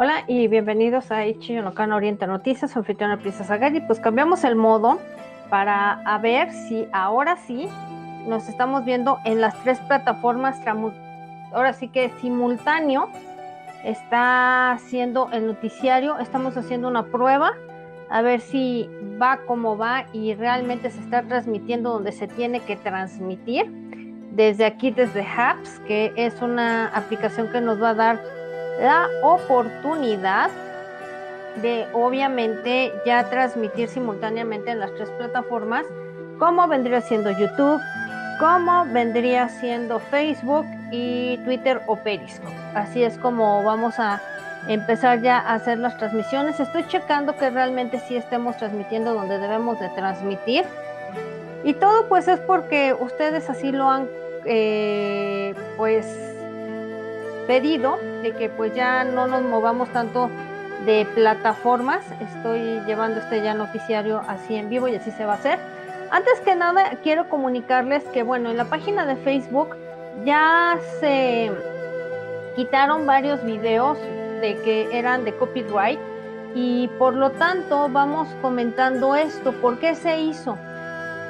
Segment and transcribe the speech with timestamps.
[0.00, 3.80] Hola y bienvenidos a Ichi Yonokana Oriente Noticias, su anfitriona Princesa Gary.
[3.80, 5.00] Pues cambiamos el modo
[5.50, 7.66] para a ver si ahora sí
[8.24, 10.60] nos estamos viendo en las tres plataformas.
[11.52, 13.08] Ahora sí que simultáneo
[13.82, 16.16] está haciendo el noticiario.
[16.20, 17.54] Estamos haciendo una prueba
[18.08, 18.88] a ver si
[19.20, 23.66] va como va y realmente se está transmitiendo donde se tiene que transmitir.
[24.30, 28.37] Desde aquí, desde Hubs, que es una aplicación que nos va a dar
[28.78, 30.50] la oportunidad
[31.56, 35.84] de obviamente ya transmitir simultáneamente en las tres plataformas,
[36.38, 37.80] como vendría siendo YouTube,
[38.38, 42.54] como vendría siendo Facebook y Twitter o Periscope.
[42.74, 44.20] Así es como vamos a
[44.68, 46.60] empezar ya a hacer las transmisiones.
[46.60, 50.64] Estoy checando que realmente sí estemos transmitiendo donde debemos de transmitir.
[51.64, 54.08] Y todo pues es porque ustedes así lo han
[54.44, 56.27] eh, pues
[57.48, 60.30] pedido de que pues ya no nos movamos tanto
[60.84, 62.04] de plataformas.
[62.20, 65.58] Estoy llevando este ya noticiario así en vivo y así se va a hacer.
[66.10, 69.76] Antes que nada, quiero comunicarles que, bueno, en la página de Facebook
[70.24, 71.50] ya se
[72.54, 73.98] quitaron varios videos
[74.40, 75.98] de que eran de copyright
[76.54, 79.52] y por lo tanto vamos comentando esto.
[79.52, 80.58] ¿Por qué se hizo?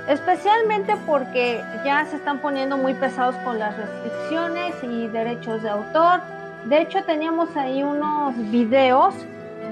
[0.09, 6.21] Especialmente porque ya se están poniendo muy pesados con las restricciones y derechos de autor.
[6.65, 9.15] De hecho, teníamos ahí unos videos.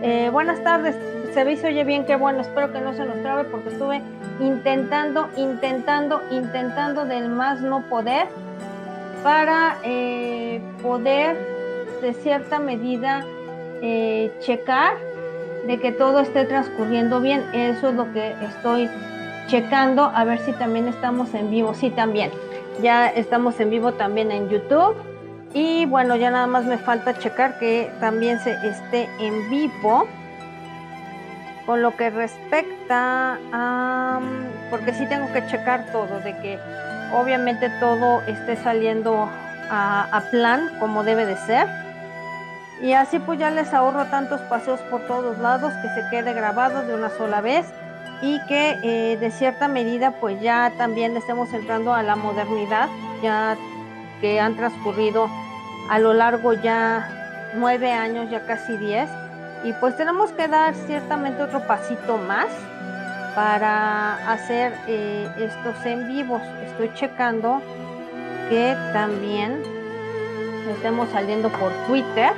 [0.03, 0.95] Eh, buenas tardes,
[1.33, 4.03] se ve y oye bien, qué bueno, espero que no se nos trabe porque estuve
[4.41, 8.29] intentando, intentando, intentando del más no poder
[9.23, 11.37] para eh, poder
[12.03, 13.25] de cierta medida
[13.81, 14.95] eh, checar
[15.67, 17.43] de que todo esté transcurriendo bien.
[17.55, 18.91] Eso es lo que estoy
[19.47, 21.75] checando a ver si también estamos en vivo.
[21.75, 22.31] Sí, también.
[22.83, 24.97] Ya estamos en vivo también en YouTube.
[25.55, 30.07] Y bueno, ya nada más me falta checar que también se esté en vivo.
[31.65, 34.21] Con lo que respecta a...
[34.71, 36.59] Porque sí tengo que checar todo, de que
[37.13, 39.29] obviamente todo esté saliendo
[39.71, 41.67] a, a plan como debe de ser.
[42.83, 46.87] Y así pues ya les ahorro tantos paseos por todos lados que se quede grabado
[46.87, 47.67] de una sola vez
[48.23, 52.89] y que eh, de cierta medida pues ya también estemos entrando a la modernidad,
[53.23, 53.57] ya
[54.21, 55.29] que han transcurrido
[55.91, 59.09] a lo largo ya nueve años, ya casi diez,
[59.65, 62.47] y pues tenemos que dar ciertamente otro pasito más
[63.35, 66.43] para hacer eh, estos en vivos.
[66.65, 67.61] Estoy checando
[68.49, 69.63] que también
[70.71, 72.33] estemos saliendo por Twitter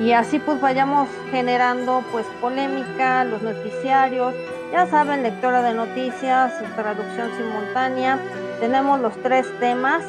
[0.00, 4.34] y así pues vayamos generando pues polémica, los noticiarios,
[4.72, 8.18] ya saben, lectora de noticias, traducción simultánea.
[8.60, 10.04] Tenemos los tres temas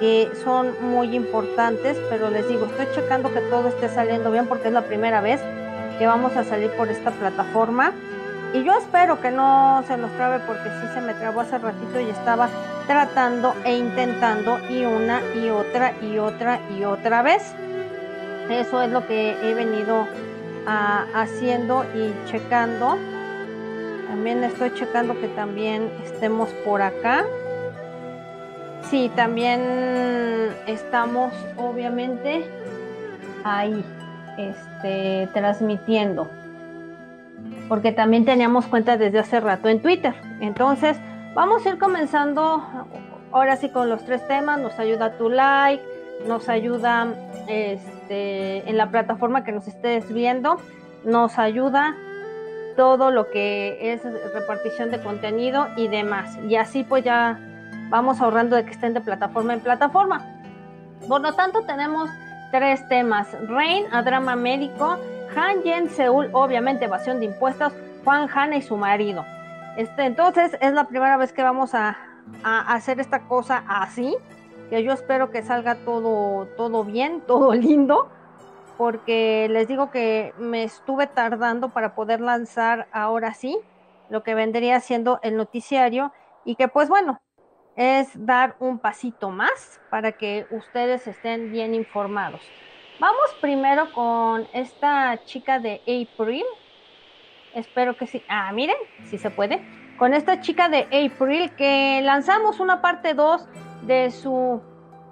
[0.00, 4.68] que son muy importantes, pero les digo, estoy checando que todo esté saliendo bien porque
[4.68, 5.40] es la primera vez
[5.98, 7.92] que vamos a salir por esta plataforma.
[8.52, 12.00] Y yo espero que no se nos trabe porque sí se me trabó hace ratito
[12.00, 12.48] y estaba
[12.86, 17.42] tratando e intentando y una y otra y otra y otra vez.
[18.48, 20.06] Eso es lo que he venido
[20.66, 22.96] ah, haciendo y checando.
[24.08, 27.24] También estoy checando que también estemos por acá.
[28.90, 29.60] Sí, también
[30.66, 32.44] estamos obviamente
[33.44, 33.84] ahí,
[34.38, 36.28] este, transmitiendo.
[37.68, 40.14] Porque también teníamos cuenta desde hace rato en Twitter.
[40.40, 40.96] Entonces,
[41.34, 42.62] vamos a ir comenzando
[43.32, 44.60] ahora sí con los tres temas.
[44.60, 45.82] Nos ayuda tu like,
[46.28, 47.08] nos ayuda
[47.48, 50.56] este, en la plataforma que nos estés viendo,
[51.04, 51.94] nos ayuda
[52.76, 54.02] todo lo que es
[54.32, 56.36] repartición de contenido y demás.
[56.48, 57.38] Y así pues ya
[57.88, 60.24] vamos ahorrando de que estén de plataforma en plataforma.
[61.08, 62.10] Por lo tanto, tenemos
[62.50, 63.28] tres temas.
[63.48, 64.98] Rain, a drama médico.
[65.36, 67.72] Han Yen, Seúl, obviamente evasión de impuestos.
[68.04, 69.24] Juan Hanna y su marido.
[69.76, 71.96] Este, entonces, es la primera vez que vamos a,
[72.42, 74.16] a hacer esta cosa así.
[74.70, 78.08] Que yo espero que salga todo, todo bien, todo lindo.
[78.76, 83.58] Porque les digo que me estuve tardando para poder lanzar ahora sí
[84.10, 86.12] lo que vendría siendo el noticiario
[86.44, 87.20] y que pues bueno,
[87.76, 92.40] es dar un pasito más para que ustedes estén bien informados.
[92.98, 96.44] Vamos primero con esta chica de April.
[97.54, 98.22] Espero que sí.
[98.28, 99.62] Ah, miren, si se puede.
[99.98, 103.46] Con esta chica de April que lanzamos una parte 2
[103.82, 104.62] de su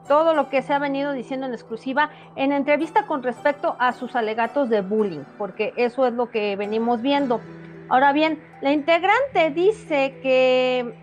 [0.06, 4.16] todo lo que se ha venido diciendo en exclusiva en entrevista con respecto a sus
[4.16, 7.40] alegatos de bullying, porque eso es lo que venimos viendo.
[7.88, 10.94] Ahora bien, la integrante dice que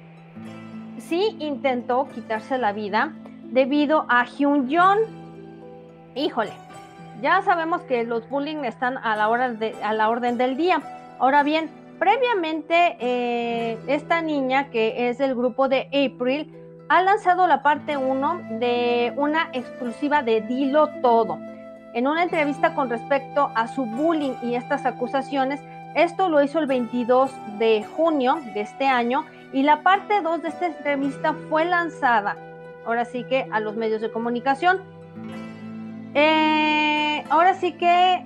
[0.98, 3.14] sí intentó quitarse la vida
[3.44, 5.00] debido a Hyun Jong.
[6.16, 6.52] Híjole,
[7.22, 10.82] ya sabemos que los bullying están a la, hora a la orden del día.
[11.20, 11.70] Ahora bien,
[12.00, 16.61] previamente eh, esta niña que es del grupo de April
[16.92, 21.40] ha lanzado la parte 1 de una exclusiva de Dilo Todo.
[21.94, 25.62] En una entrevista con respecto a su bullying y estas acusaciones,
[25.96, 29.24] esto lo hizo el 22 de junio de este año
[29.54, 32.36] y la parte 2 de esta entrevista fue lanzada,
[32.86, 34.82] ahora sí que a los medios de comunicación.
[36.14, 38.26] Eh, ahora sí que,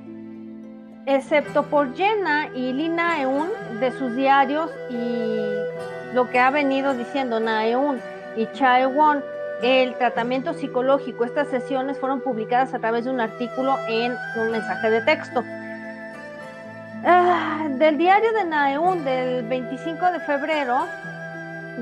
[1.06, 3.48] excepto por Jenna y Lina Eun
[3.80, 9.24] de sus diarios y lo que ha venido diciendo Naeun y Chaewon,
[9.62, 11.26] el tratamiento psicológico.
[11.26, 15.44] Estas sesiones fueron publicadas a través de un artículo en un mensaje de texto.
[17.06, 20.88] Ah, del diario de Naeun del 25 de febrero,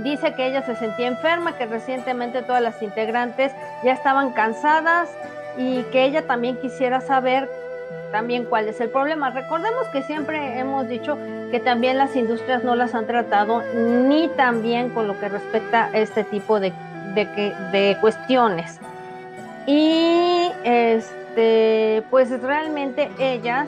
[0.03, 3.53] dice que ella se sentía enferma, que recientemente todas las integrantes
[3.83, 5.09] ya estaban cansadas
[5.57, 7.49] y que ella también quisiera saber
[8.13, 9.31] también cuál es el problema.
[9.31, 11.17] Recordemos que siempre hemos dicho
[11.49, 15.97] que también las industrias no las han tratado ni también con lo que respecta a
[15.97, 16.71] este tipo de,
[17.15, 18.79] de, cuestiones.
[19.65, 23.67] Y este, pues realmente ellas,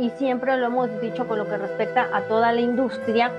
[0.00, 3.32] y siempre lo hemos dicho con lo que respecta a toda la industria,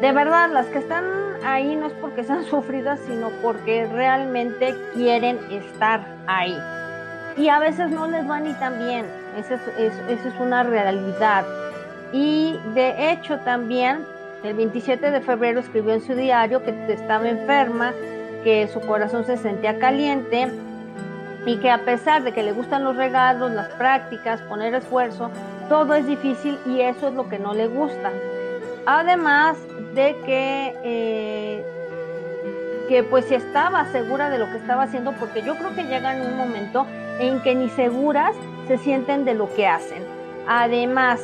[0.00, 1.04] de verdad, las que están
[1.44, 6.56] ahí no es porque sean sufridas, sino porque realmente quieren estar ahí
[7.36, 9.06] y a veces no les va ni tan bien.
[9.36, 11.44] Esa es, es una realidad.
[12.12, 14.04] Y de hecho también
[14.42, 17.92] el 27 de febrero escribió en su diario que estaba enferma,
[18.44, 20.48] que su corazón se sentía caliente
[21.44, 25.30] y que a pesar de que le gustan los regalos, las prácticas, poner esfuerzo,
[25.68, 28.10] todo es difícil y eso es lo que no le gusta.
[28.86, 29.56] Además
[29.94, 31.64] de que eh,
[32.88, 36.20] que pues si estaba segura de lo que estaba haciendo, porque yo creo que llegan
[36.20, 36.86] un momento
[37.20, 38.34] en que ni seguras
[38.66, 40.02] se sienten de lo que hacen.
[40.48, 41.20] Además,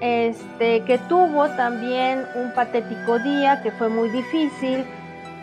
[0.00, 4.84] este, que tuvo también un patético día que fue muy difícil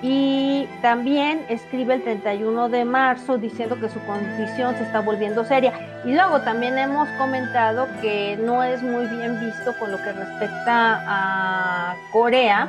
[0.01, 5.73] y también escribe el 31 de marzo diciendo que su condición se está volviendo seria.
[6.05, 11.01] Y luego también hemos comentado que no es muy bien visto con lo que respecta
[11.07, 12.67] a Corea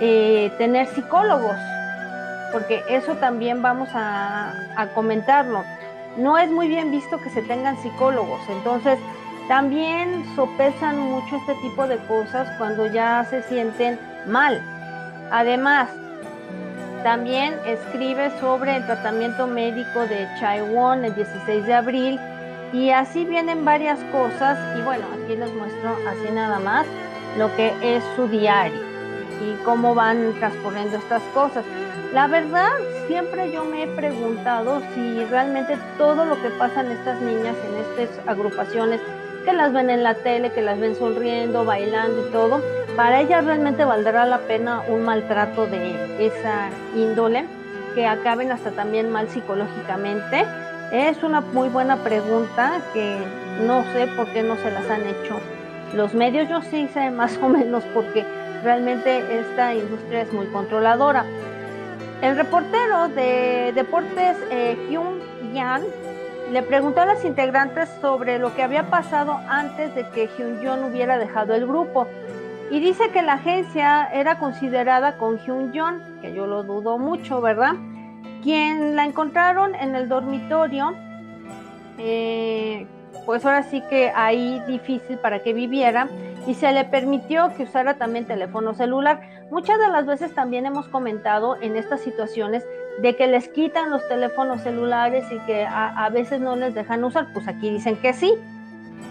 [0.00, 1.56] eh, tener psicólogos
[2.54, 4.52] porque eso también vamos a,
[4.94, 5.64] comentarlo.
[6.16, 8.98] No es muy bien visto que se tengan psicólogos, entonces
[9.48, 14.62] también sopesan mucho este tipo de cosas cuando ya se sienten mal.
[15.30, 15.88] Además,
[17.02, 22.20] también escribe sobre el tratamiento médico de Chaiwon el 16 de abril
[22.72, 26.86] y así vienen varias cosas y bueno, aquí les muestro así nada más
[27.36, 28.93] lo que es su diario
[29.42, 31.64] y cómo van transcurriendo estas cosas.
[32.12, 32.70] La verdad,
[33.06, 38.02] siempre yo me he preguntado si realmente todo lo que pasa en estas niñas, en
[38.02, 39.00] estas agrupaciones,
[39.44, 42.62] que las ven en la tele, que las ven sonriendo, bailando y todo,
[42.96, 47.44] para ellas realmente valdrá la pena un maltrato de esa índole,
[47.94, 50.44] que acaben hasta también mal psicológicamente.
[50.92, 53.18] Es una muy buena pregunta que
[53.66, 55.40] no sé por qué no se las han hecho
[55.94, 56.48] los medios.
[56.48, 58.24] Yo sí sé más o menos porque
[58.64, 61.24] realmente esta industria es muy controladora.
[62.22, 65.20] El reportero de deportes eh, Hyun
[65.52, 65.82] Yan
[66.50, 70.90] le preguntó a las integrantes sobre lo que había pasado antes de que Hyun Jong
[70.90, 72.06] hubiera dejado el grupo.
[72.70, 77.40] Y dice que la agencia era considerada con Hyun Jong, que yo lo dudo mucho,
[77.40, 77.74] ¿verdad?
[78.42, 80.94] Quien la encontraron en el dormitorio,
[81.98, 82.86] eh,
[83.26, 86.08] pues ahora sí que ahí difícil para que viviera
[86.46, 89.20] y se le permitió que usara también teléfono celular.
[89.50, 92.64] Muchas de las veces también hemos comentado en estas situaciones
[93.00, 97.32] de que les quitan los teléfonos celulares y que a, veces no les dejan usar,
[97.32, 98.32] pues aquí dicen que sí.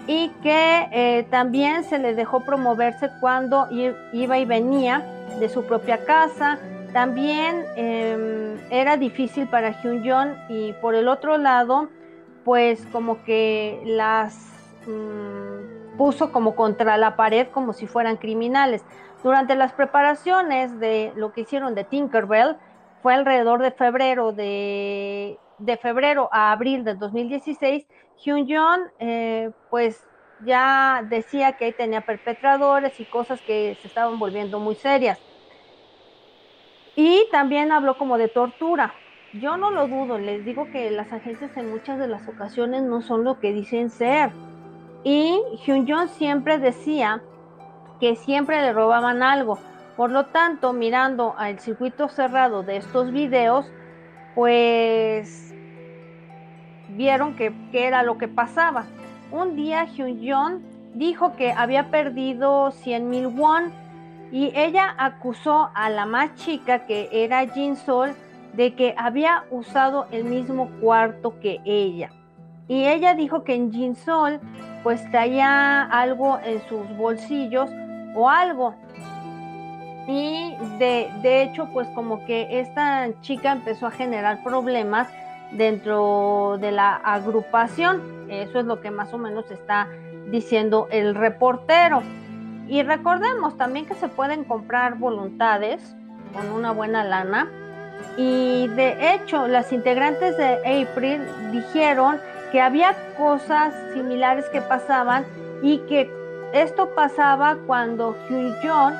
[0.07, 5.03] Y que eh, también se le dejó promoverse cuando iba y venía
[5.39, 6.59] de su propia casa.
[6.93, 11.89] También em, era difícil para Hyun Jong y por el otro lado,
[12.43, 14.35] pues como que las
[14.85, 15.42] mm,
[15.97, 18.83] puso como contra la pared como si fueran criminales.
[19.23, 22.57] Durante las preparaciones de lo que hicieron de Tinkerbell,
[23.01, 27.85] fue alrededor de febrero de, de febrero a abril del 2016,
[28.23, 30.07] Hyun Jong pues
[30.45, 35.19] ya decía que tenía perpetradores y cosas que se estaban volviendo muy serias.
[36.95, 38.93] Y también habló como de tortura.
[39.31, 43.01] Yo no lo dudo, les digo que las agencias en muchas de las ocasiones no
[43.01, 44.31] son lo que dicen ser.
[45.03, 47.21] Y Hyun Jong siempre decía
[47.99, 49.59] que siempre le robaban algo.
[49.97, 53.69] Por lo tanto, mirando al circuito cerrado de estos videos,
[54.33, 55.53] pues
[56.89, 58.85] vieron que, era lo que pasaba.
[59.31, 60.61] Un día Hyun Jong
[60.93, 63.71] dijo que había perdido 100 mil won
[64.31, 68.15] y ella acusó a la más chica, que era Jin Sol,
[68.53, 72.09] de que había usado el mismo cuarto que ella.
[72.67, 74.39] Y ella dijo que en Jin Sol
[74.83, 77.69] pues traía algo en sus bolsillos
[78.13, 78.75] o algo.
[80.07, 85.07] Y de, de hecho pues como que esta chica empezó a generar problemas
[85.51, 88.29] dentro de la agrupación.
[88.29, 89.87] Eso es lo que más o menos está
[90.29, 92.01] diciendo el reportero.
[92.67, 95.95] Y recordemos también que se pueden comprar voluntades
[96.33, 97.49] con una buena lana.
[98.17, 101.21] Y de hecho, las integrantes de April
[101.51, 102.19] dijeron
[102.53, 105.25] que había cosas similares que pasaban
[105.63, 106.07] y que
[106.53, 108.93] esto pasaba cuando Hyun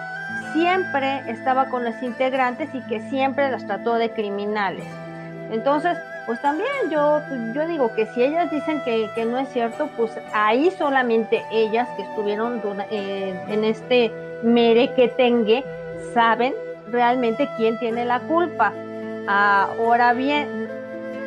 [0.53, 4.86] siempre estaba con las integrantes y que siempre las trató de criminales.
[5.51, 7.22] Entonces, pues también yo,
[7.53, 12.01] yo digo que si ellas dicen que, no es cierto, pues ahí solamente ellas que
[12.01, 15.63] estuvieron eh, en este merequetengue
[16.15, 16.55] saben
[16.91, 18.74] realmente quién tiene la culpa.
[19.27, 20.67] Ahora bien,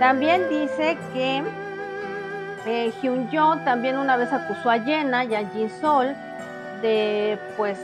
[0.01, 1.45] también dice que
[2.67, 6.15] eh, Hyun Jo también una vez acusó a Jenna y a Jin Sol
[6.83, 7.79] de pues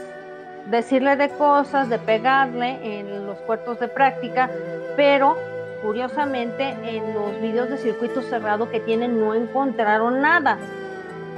[0.65, 4.49] decirle de cosas, de pegarle en los puertos de práctica,
[4.95, 5.37] pero
[5.81, 10.57] curiosamente en los videos de circuito cerrado que tienen no encontraron nada.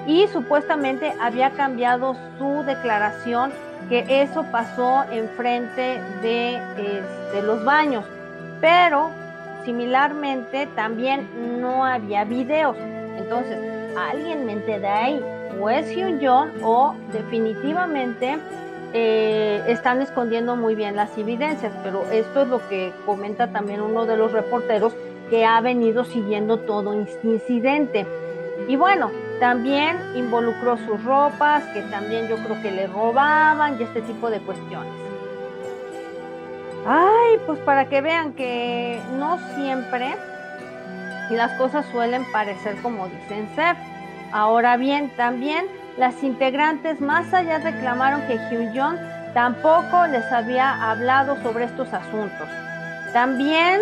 [0.05, 3.51] Y supuestamente había cambiado su declaración
[3.89, 8.05] que eso pasó enfrente de, de este, los baños.
[8.61, 9.09] Pero
[9.63, 12.77] similarmente también no había videos.
[13.17, 13.57] Entonces,
[13.97, 15.25] alguien mente de ahí,
[15.59, 18.37] o es Hyun Jong o definitivamente
[18.93, 24.05] eh, están escondiendo muy bien las evidencias, pero esto es lo que comenta también uno
[24.05, 24.95] de los reporteros
[25.29, 26.93] que ha venido siguiendo todo
[27.23, 28.05] incidente.
[28.67, 34.01] Y bueno, también involucró sus ropas, que también yo creo que le robaban y este
[34.01, 34.93] tipo de cuestiones.
[36.85, 40.15] Ay, pues para que vean que no siempre
[41.33, 43.75] las cosas suelen parecer como dicen ser.
[44.31, 45.65] Ahora bien, también
[45.97, 48.99] las integrantes más allá reclamaron que Hyun
[49.33, 52.47] tampoco les había hablado sobre estos asuntos.
[53.13, 53.79] También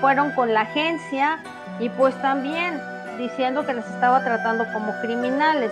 [0.00, 1.38] fueron con la agencia
[1.78, 2.80] y pues también
[3.18, 5.70] diciendo que les estaba tratando como criminales.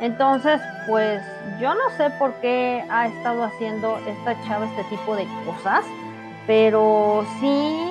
[0.00, 1.22] Entonces, pues
[1.60, 5.84] yo no sé por qué ha estado haciendo esta chava este tipo de cosas,
[6.46, 7.88] pero sí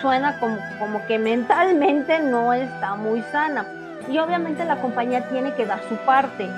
[0.00, 3.66] suena como, como que mentalmente no está muy sana.
[4.10, 6.48] Y obviamente la compañía tiene que dar su parte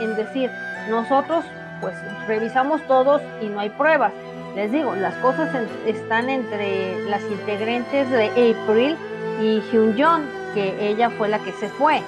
[0.00, 0.50] en, decir,
[0.88, 1.44] nosotros
[1.80, 1.94] pues
[2.26, 4.12] revisamos todos y no hay pruebas.
[4.54, 5.50] Les digo, las cosas
[5.86, 8.96] están entre las integrantes de April
[9.40, 10.22] y Hyun Jong,
[10.54, 12.00] que ella fue la que se fue.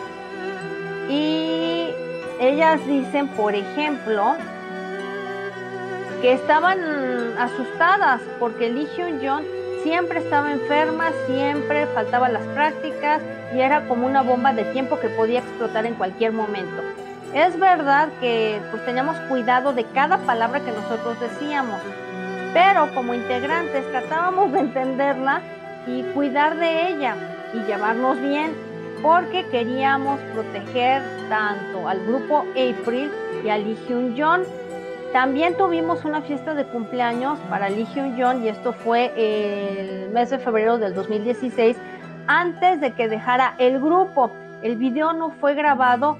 [1.10, 1.90] Y
[2.40, 4.36] ellas dicen, por ejemplo,
[6.22, 6.78] que estaban
[7.38, 9.44] asustadas porque Lee Hyun Jong
[9.86, 13.22] siempre estaba enferma, siempre faltaban las prácticas
[13.54, 16.82] y era como una bomba de tiempo que podía explotar en cualquier momento.
[17.32, 21.80] Es verdad que pues teníamos cuidado de cada palabra que nosotros decíamos,
[22.52, 25.40] pero como integrantes tratábamos de entenderla
[25.86, 27.14] y cuidar de ella
[27.54, 28.54] y llevarnos bien
[29.02, 33.08] porque queríamos proteger tanto al grupo April
[33.44, 34.42] y a Lee Hyun Jong
[35.12, 40.30] también tuvimos una fiesta de cumpleaños para Lee Hyun Jong y esto fue el mes
[40.30, 41.76] de febrero del 2016,
[42.26, 44.30] antes de que dejara el grupo.
[44.62, 46.18] El video no fue grabado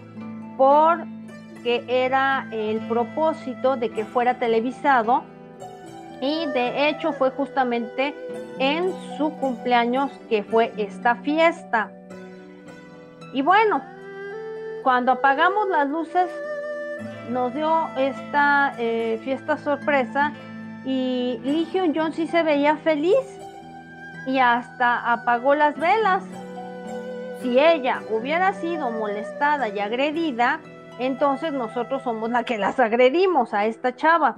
[0.56, 5.24] porque era el propósito de que fuera televisado
[6.20, 8.14] y de hecho fue justamente
[8.58, 11.90] en su cumpleaños que fue esta fiesta.
[13.32, 13.82] Y bueno,
[14.82, 16.30] cuando apagamos las luces
[17.30, 20.32] nos dio esta eh, fiesta sorpresa
[20.84, 23.38] y Lee Hyun Jong sí se veía feliz
[24.26, 26.24] y hasta apagó las velas.
[27.42, 30.60] si ella hubiera sido molestada y agredida,
[30.98, 34.36] entonces nosotros somos la que las agredimos a esta chava.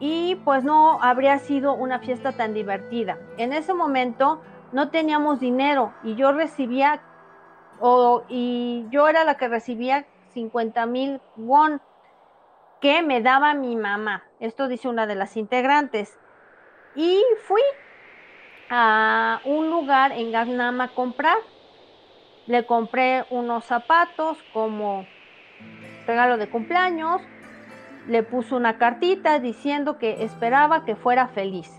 [0.00, 3.18] Y pues no habría sido una fiesta tan divertida.
[3.36, 4.40] En ese momento
[4.72, 7.00] no teníamos dinero y yo recibía,
[7.80, 11.80] o, y yo era la que recibía 50 mil won
[12.80, 14.24] que me daba mi mamá.
[14.40, 16.16] Esto dice una de las integrantes.
[16.94, 17.62] Y fui
[18.70, 21.38] a un lugar en Gangnam a comprar.
[22.46, 25.06] Le compré unos zapatos como
[26.06, 27.20] regalo de cumpleaños.
[28.06, 31.70] Le puse una cartita diciendo que esperaba que fuera feliz.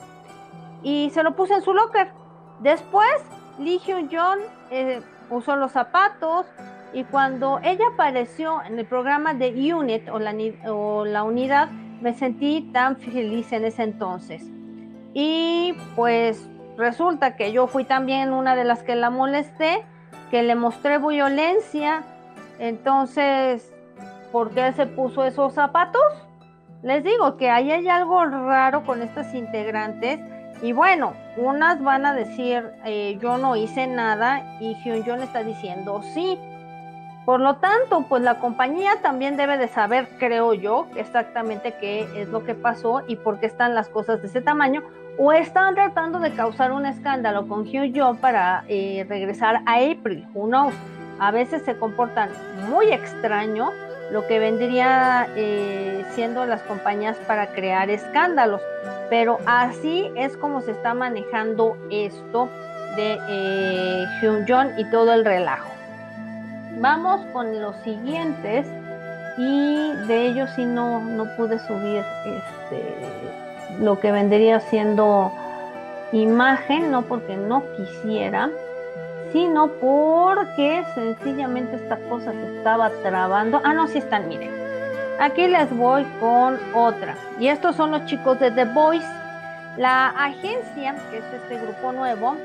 [0.84, 2.12] Y se lo puse en su locker.
[2.60, 3.24] Después,
[3.58, 4.40] Lee Hyun Jong
[4.70, 6.46] eh, usó los zapatos,
[6.94, 10.20] y cuando ella apareció en el programa de Unit o
[11.06, 11.70] la, unidad,
[12.02, 14.44] me sentí tan feliz en ese entonces.
[15.14, 19.86] Y pues resulta que yo fui también una de las que la molesté,
[20.32, 22.04] que le mostré violencia.
[22.58, 23.72] Entonces,
[24.32, 26.02] ¿por qué se puso esos zapatos?
[26.82, 30.20] Les digo que ahí hay algo raro con estas integrantes.
[30.62, 36.02] Y bueno, unas van a decir, eh, yo no hice nada, y Hyun está diciendo
[36.14, 36.38] sí.
[37.30, 42.28] Por lo tanto, pues la compañía también debe de saber, creo yo, exactamente qué es
[42.30, 44.82] lo que pasó y por qué están las cosas de ese tamaño,
[45.20, 50.26] o están tratando de causar un escándalo con Hugh John para eh, regresar a April,
[50.34, 50.74] who knows.
[51.20, 52.32] A veces se comportan
[52.68, 53.70] muy extraño,
[54.12, 58.62] lo que vendría eh, siendo las compañías para crear escándalos.
[59.12, 62.50] Pero así es como se está manejando esto
[62.96, 65.79] de eh, Hyun y todo el relajo.
[66.80, 68.66] Vamos con los siguientes
[69.38, 75.30] y de ellos sí no, no pude subir este, lo que vendría siendo
[76.14, 78.50] imagen, no porque no quisiera,
[79.34, 83.62] sino porque sencillamente esta cosa se estaba trabando.
[83.66, 84.52] Ah, no, sí están, miren.
[85.20, 87.16] Aquí les voy con otra.
[87.42, 89.08] Y estos son los chicos de The Voice.
[89.78, 92.38] La agencia, que es este grupo nuevo,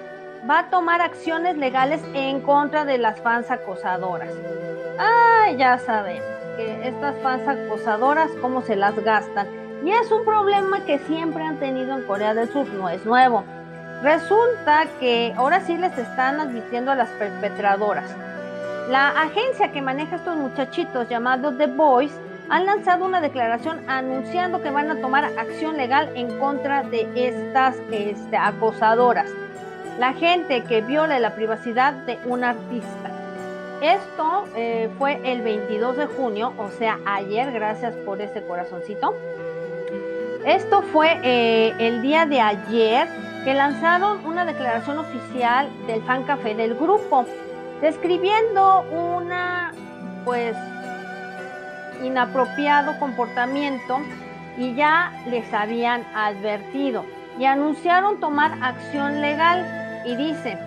[0.49, 4.33] va a tomar acciones legales en contra de las fans acosadoras.
[4.99, 6.27] Ah, ya sabemos
[6.57, 9.49] que estas fans acosadoras, cómo se las gastan.
[9.85, 13.45] Y es un problema que siempre han tenido en Corea del Sur, no es nuevo.
[14.03, 18.15] Resulta que ahora sí les están advirtiendo a las perpetradoras.
[18.91, 22.13] La agencia que maneja estos muchachitos llamados The Boys
[22.51, 27.77] han lanzado una declaración anunciando que van a tomar acción legal en contra de estas
[27.91, 29.31] este, acosadoras
[29.99, 33.11] la gente que viole la privacidad de un artista.
[33.81, 39.15] Esto eh, fue el 22 de junio, o sea, ayer, gracias por ese corazoncito.
[40.47, 43.09] Esto fue eh, el día de ayer
[43.45, 47.27] que lanzaron una declaración oficial del fan café del grupo,
[47.81, 49.73] describiendo una,
[50.25, 50.57] pues,
[52.03, 53.99] inapropiado comportamiento
[54.57, 57.05] y ya les habían advertido
[57.39, 60.59] y anunciaron tomar acción legal y dice,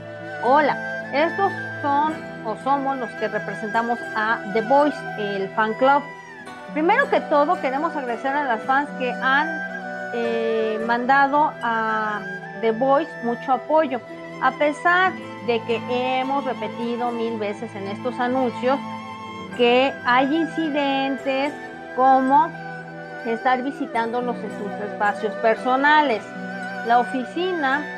[0.44, 0.78] hola,
[1.14, 2.14] estos son
[2.46, 6.02] o somos los que representamos a The Voice, el fan club.
[6.74, 9.48] Primero que todo, queremos agradecer a las fans que han
[10.14, 12.22] eh, mandado a
[12.62, 14.00] The Voice mucho apoyo,
[14.42, 15.14] a pesar
[15.46, 15.82] de que
[16.20, 18.78] hemos repetido mil veces en estos anuncios
[19.56, 21.54] que hay incidentes
[21.96, 22.52] como
[23.26, 26.22] estar visitándolos en sus espacios personales.
[26.86, 27.97] La oficina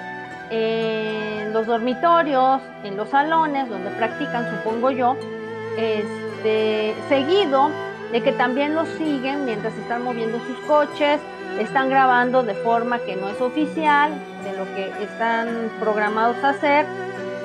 [0.50, 5.16] en los dormitorios, en los salones donde practican, supongo yo,
[5.78, 7.70] este, seguido
[8.12, 11.20] de que también los siguen mientras están moviendo sus coches,
[11.60, 14.12] están grabando de forma que no es oficial
[14.44, 16.86] de lo que están programados a hacer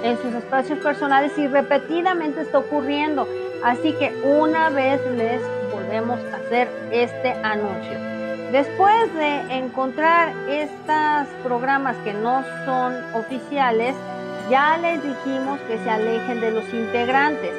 [0.03, 3.27] en sus espacios personales y repetidamente está ocurriendo.
[3.62, 5.40] Así que una vez les
[5.73, 8.13] volvemos a hacer este anuncio.
[8.55, 13.97] Después de encontrar estos programas que no son oficiales,
[14.49, 17.51] ya les dijimos que se alejen de los integrantes.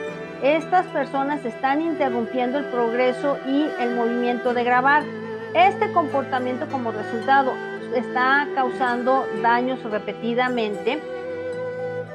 [0.41, 5.03] Estas personas están interrumpiendo el progreso y el movimiento de grabar.
[5.53, 7.51] Este comportamiento como resultado
[7.93, 11.01] está causando daños repetidamente,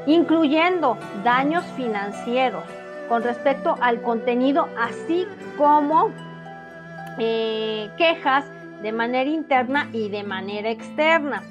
[0.07, 2.65] incluyendo daños financieros
[3.11, 6.09] con respecto al contenido, así como
[7.19, 8.47] eh, quejas
[8.83, 11.43] de manera interna y de manera externa.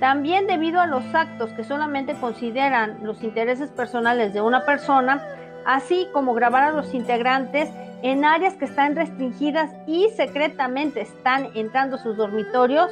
[0.00, 5.22] También debido a los actos que solamente consideran los intereses personales de una persona,
[5.66, 7.68] así como grabar a los integrantes
[8.02, 12.90] en áreas que están restringidas y secretamente están entrando a sus dormitorios,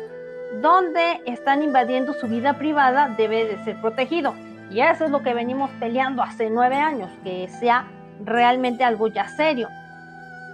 [0.61, 4.35] donde están invadiendo su vida privada, debe de ser protegido.
[4.70, 7.87] Y eso es lo que venimos peleando hace nueve años, que sea
[8.24, 9.68] realmente algo ya serio.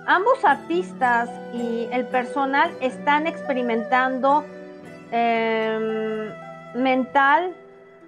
[0.07, 4.45] Ambos artistas y el personal están experimentando
[5.13, 6.33] em,
[6.75, 7.55] mental,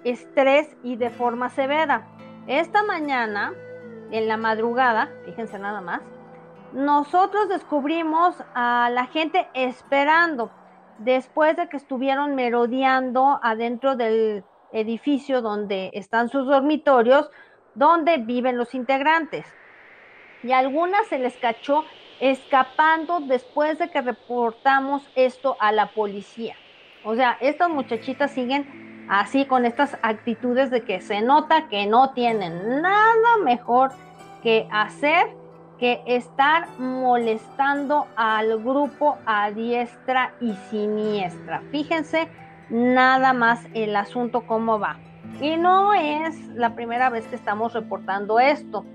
[0.03, 2.05] estrés y de forma severa.
[2.47, 3.53] Esta mañana,
[4.11, 6.01] en la madrugada, fíjense nada más,
[6.73, 10.51] nosotros descubrimos a la gente esperando
[10.97, 17.29] después de que estuvieron merodeando adentro del edificio donde están sus dormitorios,
[17.73, 19.45] donde viven los integrantes.
[20.45, 21.85] Y a algunas se les cachó
[22.19, 26.55] escapando después de que reportamos esto a la policía.
[27.03, 32.11] O sea, estas muchachitas siguen así con estas actitudes de que se nota que no
[32.13, 33.91] tienen nada mejor
[34.43, 35.27] que hacer
[35.79, 41.63] que estar molestando al grupo a diestra y siniestra.
[41.71, 42.29] Fíjense
[42.69, 44.99] nada más el asunto cómo va.
[45.41, 48.85] Y no es la primera vez que estamos reportando esto.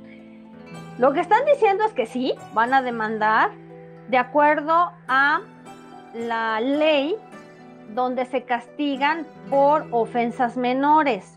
[0.98, 3.50] Lo que están diciendo es que sí, van a demandar
[4.08, 5.40] de acuerdo a
[6.14, 7.16] la ley
[7.94, 11.36] donde se castigan por ofensas menores.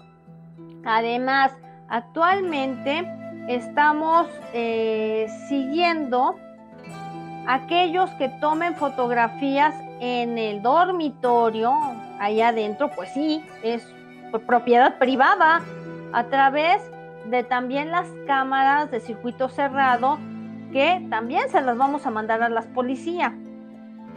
[0.85, 1.53] Además,
[1.87, 3.07] actualmente
[3.47, 6.35] estamos eh, siguiendo
[7.47, 11.73] aquellos que tomen fotografías en el dormitorio,
[12.19, 13.85] allá adentro, pues sí, es
[14.45, 15.61] propiedad privada,
[16.13, 16.81] a través
[17.29, 20.19] de también las cámaras de circuito cerrado,
[20.71, 23.33] que también se las vamos a mandar a las policías.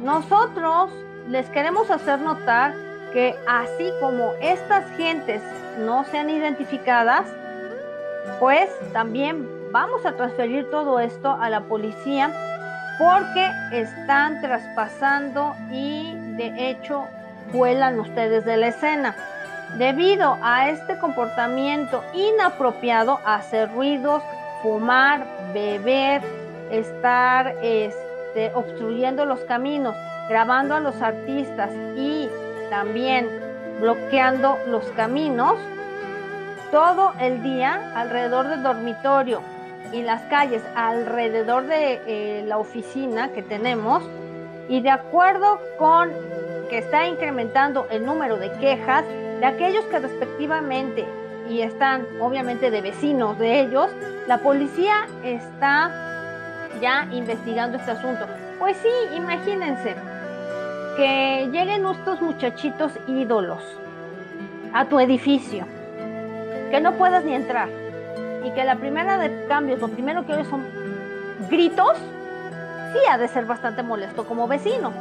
[0.03, 0.90] Nosotros
[1.29, 2.75] les queremos hacer notar
[3.12, 5.42] que así como estas gentes
[5.79, 7.27] no sean identificadas,
[8.40, 12.31] pues también vamos a transferir todo esto a la policía
[12.99, 17.05] porque están traspasando y de hecho
[17.53, 19.14] vuelan ustedes de la escena.
[19.74, 24.22] Debido a este comportamiento inapropiado, hacer ruidos,
[24.62, 26.22] fumar, beber,
[26.70, 29.94] estar este, obstruyendo los caminos,
[30.29, 32.29] grabando a los artistas y
[32.70, 33.29] también
[33.81, 35.57] bloqueando los caminos,
[36.70, 39.42] todo el día alrededor del dormitorio
[39.92, 44.02] y las calles alrededor de eh, la oficina que tenemos
[44.68, 46.11] y de acuerdo con
[46.68, 49.05] que está incrementando el número de quejas
[49.40, 51.07] de aquellos que respectivamente
[51.48, 53.90] y están obviamente de vecinos de ellos,
[54.26, 55.90] la policía está
[56.81, 58.26] ya investigando este asunto.
[58.59, 59.94] Pues sí, imagínense
[60.96, 63.62] que lleguen estos muchachitos ídolos
[64.72, 65.66] a tu edificio
[66.70, 67.68] que no puedas ni entrar
[68.44, 70.64] y que la primera de cambios, lo primero que oyes son
[71.48, 71.96] gritos,
[72.96, 74.92] sí de ser bastante molesto como vecino.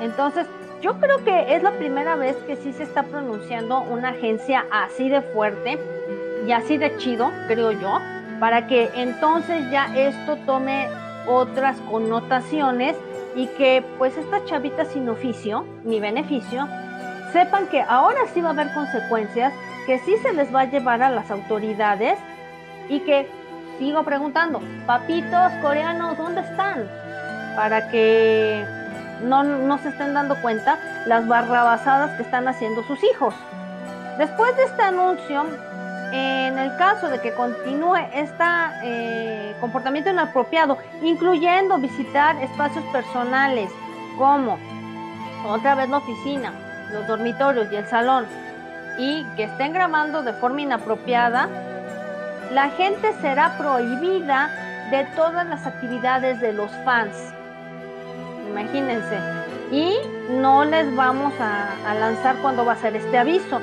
[0.00, 0.46] Entonces,
[0.82, 5.08] yo creo que es la primera vez que sí se está pronunciando una agencia así
[5.08, 5.78] de fuerte
[6.46, 7.98] y así de chido, creo yo,
[8.38, 10.88] para que entonces ya esto tome
[11.26, 12.96] otras connotaciones
[13.34, 16.68] y que pues estas chavitas sin oficio ni beneficio
[17.32, 19.52] sepan que ahora sí va a haber consecuencias
[19.86, 22.18] que sí se les va a llevar a las autoridades
[22.88, 23.28] y que
[23.78, 27.05] sigo preguntando, papitos coreanos, ¿dónde están?
[27.56, 28.64] Para que
[29.22, 33.34] no, se estén dando cuenta las barrabasadas que están haciendo sus hijos.
[34.18, 35.46] Después de este anuncio,
[36.12, 43.70] en el caso de que continúe este comportamiento inapropiado, incluyendo visitar espacios personales
[44.16, 44.58] como
[45.46, 46.52] otra vez la oficina,
[46.92, 48.26] los dormitorios y el salón,
[48.98, 51.48] y que estén grabando de forma inapropiada,
[52.52, 54.50] la gente será prohibida
[54.90, 57.32] de todas las actividades de los fans.
[58.56, 59.18] Imagínense.
[59.70, 59.98] Y
[60.30, 63.60] no les vamos a, lanzar cuando va a ser este aviso.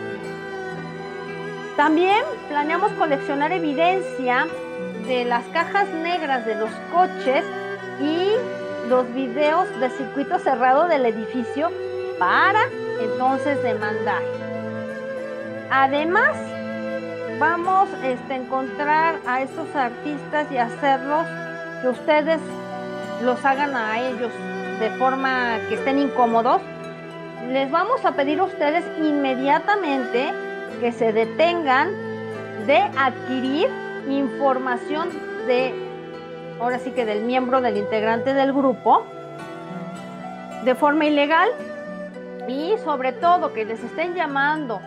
[1.75, 4.45] También planeamos coleccionar evidencia
[5.07, 7.43] de las cajas negras de los coches
[7.99, 8.29] y
[8.87, 11.71] los videos de circuito cerrado del edificio
[12.19, 12.65] para
[13.01, 14.21] entonces demandar.
[15.71, 16.37] Además,
[17.39, 21.25] vamos este, a encontrar a estos artistas y hacerlos
[21.81, 22.39] que ustedes
[23.23, 24.31] los hagan a ellos
[24.79, 26.61] de forma que estén incómodos.
[27.51, 30.31] Les vamos a pedir a ustedes inmediatamente
[30.79, 31.91] que se detengan
[32.65, 33.67] de adquirir
[34.09, 35.09] información
[35.47, 35.73] de,
[36.59, 39.03] ahora sí que del miembro, del integrante del grupo,
[40.63, 41.49] de forma ilegal
[42.47, 44.79] y sobre todo que les estén llamando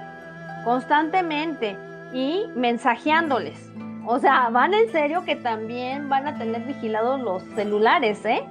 [0.64, 1.76] constantemente
[2.12, 3.70] y mensajeándoles.
[4.06, 8.44] O sea, van en serio que también van a tener vigilados los celulares, ¿eh?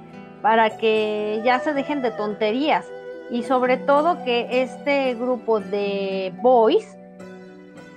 [0.46, 2.86] Para que ya se dejen de tonterías.
[3.30, 6.96] Y sobre todo que este grupo de boys,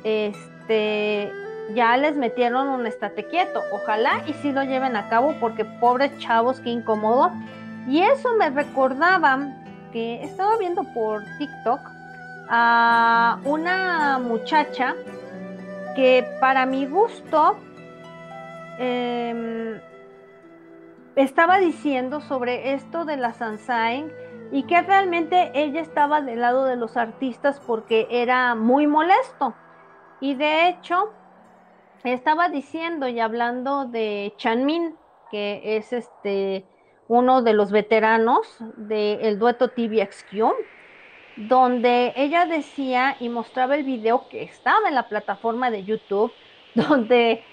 [0.04, 1.32] este,
[1.76, 3.62] ya les metieron un estate quieto.
[3.72, 7.32] Ojalá y sí lo lleven a cabo porque pobres chavos, qué incómodo.
[7.88, 9.54] Y eso me recordaba
[9.94, 11.82] que estaba viendo por TikTok
[12.50, 14.96] a una muchacha
[15.96, 17.60] que para mi gusto
[18.80, 19.80] em,
[21.24, 24.10] estaba diciendo sobre esto de la Sansain
[24.54, 29.54] y que realmente ella estaba del lado de los artistas porque era muy molesto.
[30.22, 31.12] Y de hecho,
[32.06, 34.96] estaba diciendo y hablando de Chanmin,
[35.30, 36.66] que es este
[37.10, 40.54] uno de los veteranos del dueto TVXQ,
[41.36, 46.32] donde ella decía y mostraba el video que estaba en la plataforma de YouTube,
[46.76, 47.44] donde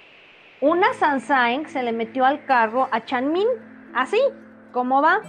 [0.60, 3.46] una Sansaeng se le metió al carro a Chanmin,
[3.94, 4.18] así
[4.72, 5.20] como va.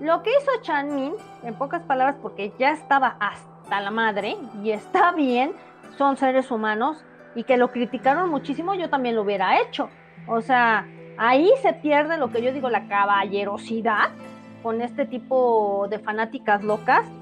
[0.00, 5.12] Lo que hizo Chanmin, en pocas palabras, porque ya estaba hasta la madre y está
[5.12, 5.52] bien,
[5.96, 9.88] son seres humanos y que lo criticaron muchísimo, yo también lo hubiera hecho.
[10.26, 14.10] O sea, ahí se pierde lo que yo digo, la caballerosidad
[14.62, 17.04] con este tipo de fanáticas locas.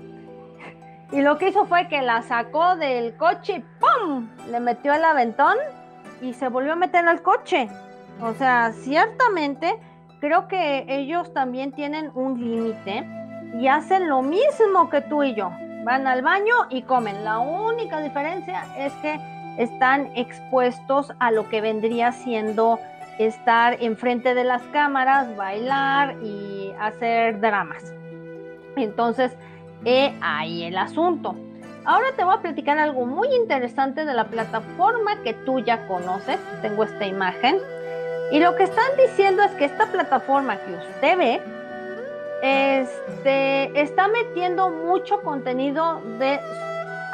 [1.10, 4.28] Y lo que hizo fue que la sacó del coche y ¡pum!
[4.50, 5.56] Le metió el aventón
[6.20, 7.68] y se volvió a meter al coche.
[8.20, 9.78] O sea, ciertamente
[10.20, 13.06] creo que ellos también tienen un límite
[13.58, 15.50] y hacen lo mismo que tú y yo.
[15.84, 17.24] Van al baño y comen.
[17.24, 19.18] La única diferencia es que
[19.58, 22.78] están expuestos a lo que vendría siendo
[23.18, 27.92] estar enfrente de las cámaras, bailar y hacer dramas.
[28.76, 29.36] Entonces,
[29.84, 31.34] he ahí el asunto.
[31.88, 36.38] Ahora te voy a platicar algo muy interesante de la plataforma que tú ya conoces.
[36.60, 37.56] Tengo esta imagen.
[38.30, 41.40] Y lo que están diciendo es que esta plataforma que usted ve
[42.42, 46.38] este, está metiendo mucho contenido de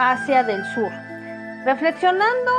[0.00, 0.90] Asia del Sur.
[1.64, 2.50] Reflexionando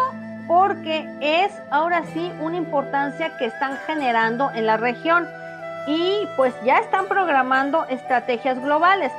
[0.48, 5.28] porque es ahora sí una importancia que están generando en la región
[5.86, 9.12] y pues ya están programando estrategias globales.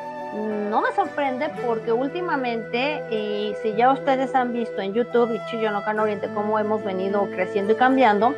[0.70, 5.70] No me sorprende porque últimamente, y si ya ustedes han visto en YouTube y Chillo
[5.70, 8.34] no Oriente cómo hemos venido creciendo y cambiando,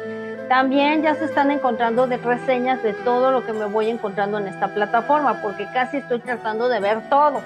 [0.48, 4.46] también ya se están encontrando de reseñas de todo lo que me voy encontrando en
[4.46, 7.42] esta plataforma, porque casi estoy tratando de ver todo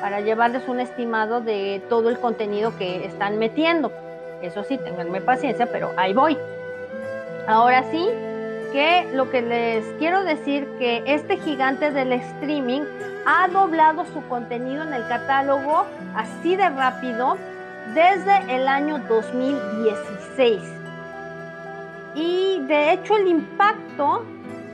[0.00, 3.92] para llevarles un estimado de todo el contenido que están metiendo.
[4.42, 6.38] Eso sí, tenganme paciencia, pero ahí voy.
[7.46, 8.08] Ahora sí,
[8.72, 12.82] que lo que les quiero decir que este gigante del streaming
[13.26, 17.36] ha doblado su contenido en el catálogo así de rápido
[17.94, 20.60] desde el año 2016
[22.14, 24.24] y de hecho el impacto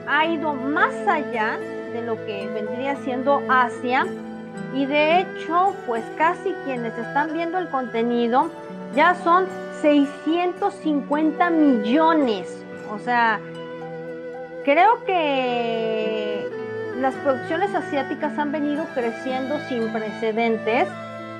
[0.08, 1.58] ha ido más allá
[1.92, 4.06] de lo que vendría siendo Asia
[4.74, 8.50] y de hecho pues casi quienes están viendo el contenido
[8.94, 9.46] ya son
[9.82, 12.64] 650 millones.
[12.90, 13.40] O sea,
[14.64, 16.48] creo que
[17.00, 20.88] las producciones asiáticas han venido creciendo sin precedentes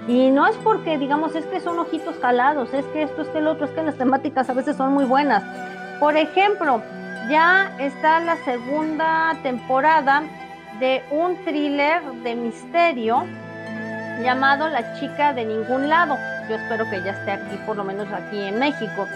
[0.07, 3.39] y no es porque digamos es que son ojitos jalados, es que esto, es que
[3.39, 5.43] el otro, es que las temáticas a veces son muy buenas.
[5.99, 6.83] Por ejemplo,
[7.29, 10.23] ya está la segunda temporada
[10.79, 13.25] de un thriller de misterio
[14.23, 16.17] llamado La chica de ningún lado.
[16.49, 19.07] Yo espero que ya esté aquí, por lo menos aquí en México.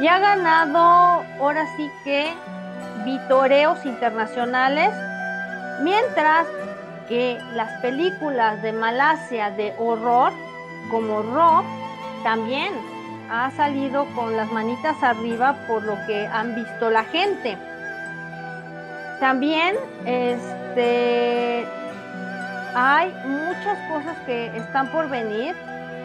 [0.00, 2.32] Y ha ganado ahora sí que
[3.04, 4.90] vitoreos internacionales,
[5.82, 6.46] mientras
[7.08, 10.32] que las películas de Malasia de horror,
[10.90, 11.62] como Raw,
[12.22, 12.72] también
[13.30, 17.56] ha salido con las manitas arriba por lo que han visto la gente.
[19.20, 21.66] También este,
[22.74, 25.54] hay muchas cosas que están por venir.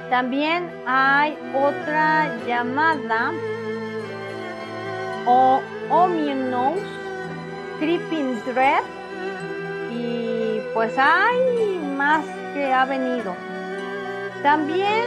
[0.09, 3.31] También hay otra llamada
[5.25, 5.61] o
[5.99, 6.81] Nose
[7.79, 9.00] Creeping Dread
[9.91, 13.35] y pues hay más que ha venido.
[14.43, 15.05] También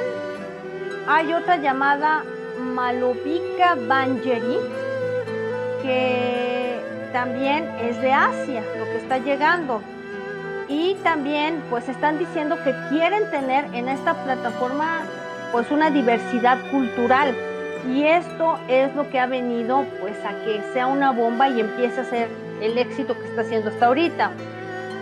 [1.06, 2.24] hay otra llamada
[2.58, 4.58] Malovika Banjeri,
[5.82, 6.80] que
[7.12, 9.82] también es de Asia, lo que está llegando.
[10.68, 15.02] Y también pues están diciendo que quieren tener en esta plataforma
[15.52, 17.36] pues una diversidad cultural.
[17.88, 22.00] Y esto es lo que ha venido pues a que sea una bomba y empiece
[22.00, 22.28] a ser
[22.60, 24.30] el éxito que está haciendo hasta ahorita.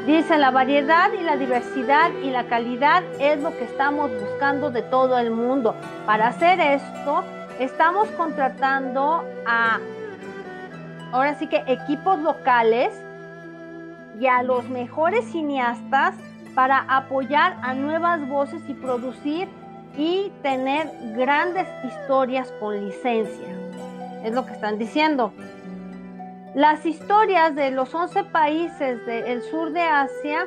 [0.07, 4.83] Dice, la variedad y la diversidad y la calidad es lo que estamos buscando de
[4.83, 5.77] todo el mundo.
[6.07, 7.23] Para hacer esto,
[7.61, 9.79] estamos contratando a,
[11.13, 12.93] ahora sí que equipos locales
[14.19, 16.17] y a los mejores cineastas
[16.57, 19.49] para apoyar a nuevas voces y producir
[19.97, 23.49] y tener grandes historias con licencia.
[24.25, 25.33] Es lo que están diciendo.
[26.55, 30.47] Las historias de los 11 países del sur de Asia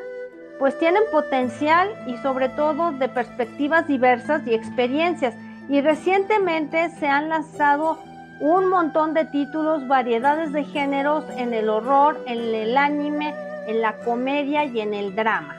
[0.59, 5.35] pues tienen potencial y sobre todo de perspectivas diversas y experiencias.
[5.67, 7.97] Y recientemente se han lanzado
[8.39, 13.33] un montón de títulos, variedades de géneros en el horror, en el anime,
[13.67, 15.55] en la comedia y en el drama.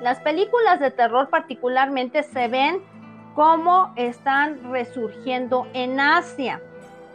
[0.00, 2.80] Las películas de terror particularmente se ven
[3.38, 6.60] como están resurgiendo en Asia,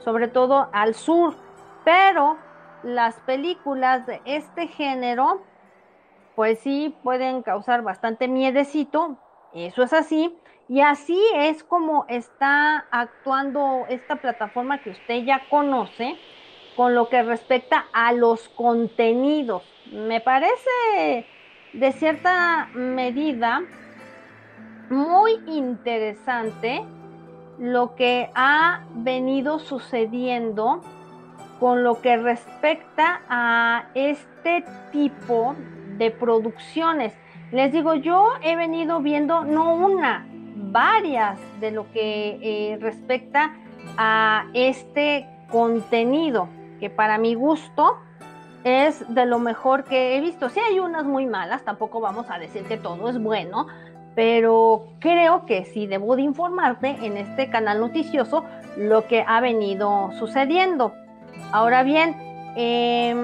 [0.06, 1.36] sobre todo al sur,
[1.84, 2.38] pero
[2.82, 5.42] las películas de este género
[6.38, 9.18] pues sí pueden causar bastante miedecito,
[9.54, 10.34] eso es así,
[10.70, 16.16] y así es como está actuando esta plataforma que usted ya conoce
[16.78, 19.62] con lo que respecta a los contenidos.
[19.92, 21.28] Me parece
[21.74, 23.64] de cierta medida
[24.90, 26.84] muy interesante
[27.60, 30.82] lo que ha venido sucediendo
[31.60, 35.56] con lo que respecta a este tipo
[35.98, 37.14] de producciones.
[37.52, 43.54] Les digo, yo he venido viendo no una, varias de lo que eh, respecta
[43.98, 47.98] a este contenido, que para mi gusto
[48.64, 50.50] es de lo mejor que he visto.
[50.50, 53.68] Si hay unas muy malas, tampoco vamos a decir que todo es bueno,
[54.16, 58.46] pero creo que sí debo de informarte en este canal noticioso
[58.78, 60.94] lo que ha venido sucediendo.
[61.52, 62.16] Ahora bien,
[62.56, 63.24] em,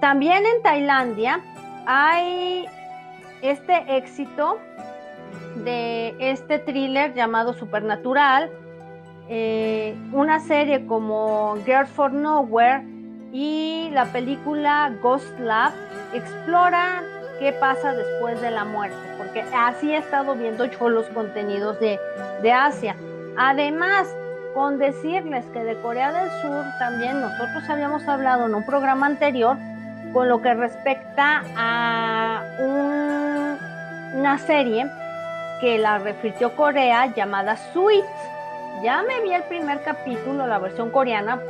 [0.00, 1.40] también en Tailandia
[1.86, 2.66] hay
[3.42, 4.58] este éxito
[5.64, 8.50] de este thriller llamado Supernatural,
[9.28, 12.84] eh, una serie como Girls for Nowhere
[13.32, 15.72] y la película Ghost Lab
[16.14, 21.78] exploran qué pasa después de la muerte, porque así he estado viendo yo los contenidos
[21.80, 21.98] de,
[22.42, 22.96] de Asia.
[23.36, 24.08] Además,
[24.54, 29.56] con decirles que de Corea del Sur también nosotros habíamos hablado en un programa anterior
[30.12, 34.86] con lo que respecta a una serie
[35.60, 38.04] que la refirió Corea llamada Sweet.
[38.82, 41.40] Ya me vi el primer capítulo, la versión coreana.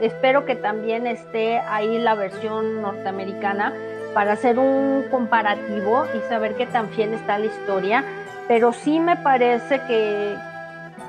[0.00, 3.72] Espero que también esté ahí la versión norteamericana
[4.16, 8.02] para hacer un comparativo y saber qué tan fiel está la historia.
[8.48, 10.34] Pero sí me parece que,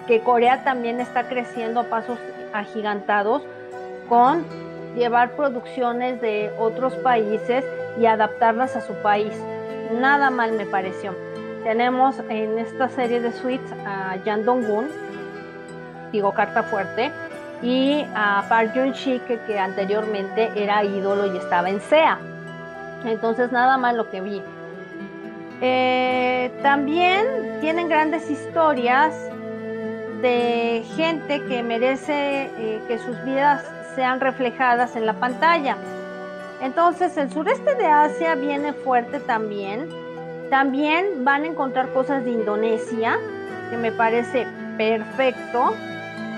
[0.07, 2.19] que Corea también está creciendo a pasos
[2.51, 3.43] agigantados
[4.09, 4.43] con
[4.97, 7.63] llevar producciones de otros países
[7.97, 9.31] y adaptarlas a su país.
[9.93, 11.15] Nada mal me pareció.
[11.63, 14.89] Tenemos en esta serie de suites a Jan Dong-gun,
[16.11, 17.13] digo carta fuerte,
[17.61, 22.19] y a Park Jun-shik que anteriormente era ídolo y estaba en SEA.
[23.05, 24.41] Entonces nada mal lo que vi.
[25.61, 27.25] Eh, también
[27.61, 29.15] tienen grandes historias
[30.21, 33.63] de gente que merece eh, que sus vidas
[33.95, 35.77] sean reflejadas en la pantalla.
[36.61, 39.89] Entonces el sureste de Asia viene fuerte también.
[40.49, 43.17] También van a encontrar cosas de Indonesia,
[43.69, 45.73] que me parece perfecto.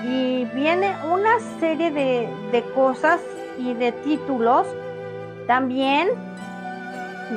[0.04, 3.20] Y viene una serie de, de cosas
[3.58, 4.66] y de títulos.
[5.46, 6.08] También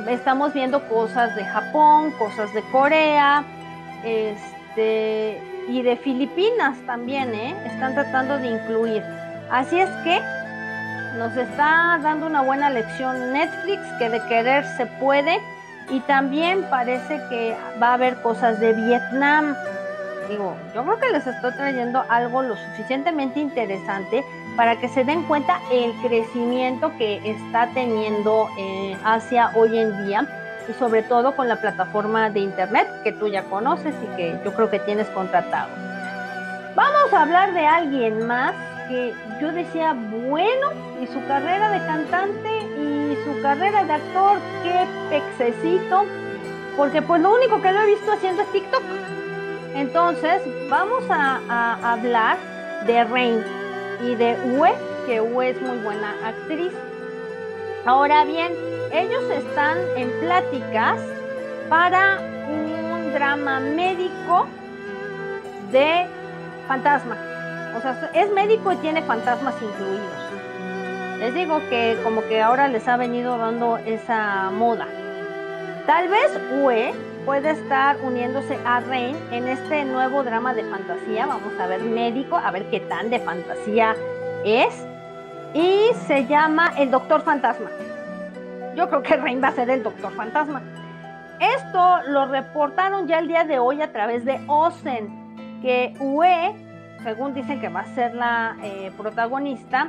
[0.08, 3.44] estamos viendo cosas de Japón, cosas de Corea,
[4.04, 7.56] este, y de Filipinas también, ¿eh?
[7.66, 9.02] Están tratando de incluir.
[9.50, 10.20] Así es que
[11.18, 15.38] nos está dando una buena lección Netflix que de querer se puede
[15.90, 19.54] y también parece que va a haber cosas de Vietnam.
[20.28, 24.24] Digo, yo creo que les estoy trayendo algo lo suficientemente interesante
[24.56, 30.26] para que se den cuenta el crecimiento que está teniendo eh, Asia hoy en día
[30.68, 34.54] y sobre todo con la plataforma de internet que tú ya conoces y que yo
[34.54, 35.70] creo que tienes contratado.
[36.74, 38.54] Vamos a hablar de alguien más
[38.88, 40.68] que yo decía, bueno,
[41.00, 46.04] y su carrera de cantante y su carrera de actor, qué pexecito,
[46.76, 48.82] porque pues lo único que lo he visto haciendo es TikTok.
[49.74, 52.36] Entonces, vamos a, hablar
[52.86, 53.42] de Rain
[54.06, 54.72] y de Ue,
[55.06, 56.72] que Ue es muy buena actriz.
[57.84, 58.52] Ahora bien,
[58.92, 61.00] ellos están en pláticas
[61.68, 64.46] para un drama médico
[65.72, 66.06] de
[66.68, 67.16] fantasma.
[67.76, 71.18] O sea, es médico y tiene fantasmas incluidos.
[71.18, 74.86] Les digo que como que ahora les ha venido dando esa moda.
[75.86, 76.92] Tal vez Ue
[77.24, 81.26] puede estar uniéndose a Rain en este nuevo drama de fantasía.
[81.26, 83.94] Vamos a ver médico, a ver qué tan de fantasía
[84.44, 84.86] es.
[85.54, 87.70] Y se llama El Doctor Fantasma.
[88.76, 90.62] Yo creo que Rain va a ser el Doctor Fantasma.
[91.40, 96.54] Esto lo reportaron ya el día de hoy a través de Ozen, que UE,
[97.02, 99.88] según dicen que va a ser la eh, protagonista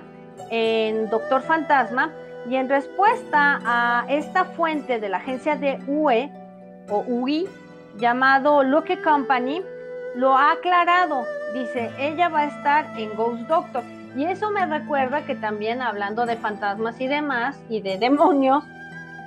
[0.49, 2.11] en Doctor Fantasma,
[2.47, 6.29] y en respuesta a esta fuente de la agencia de UE
[6.89, 7.47] o UI,
[7.97, 9.61] llamado Luke Company,
[10.15, 11.25] lo ha aclarado.
[11.53, 13.83] Dice, ella va a estar en Ghost Doctor.
[14.15, 18.63] Y eso me recuerda que también hablando de fantasmas y demás, y de demonios,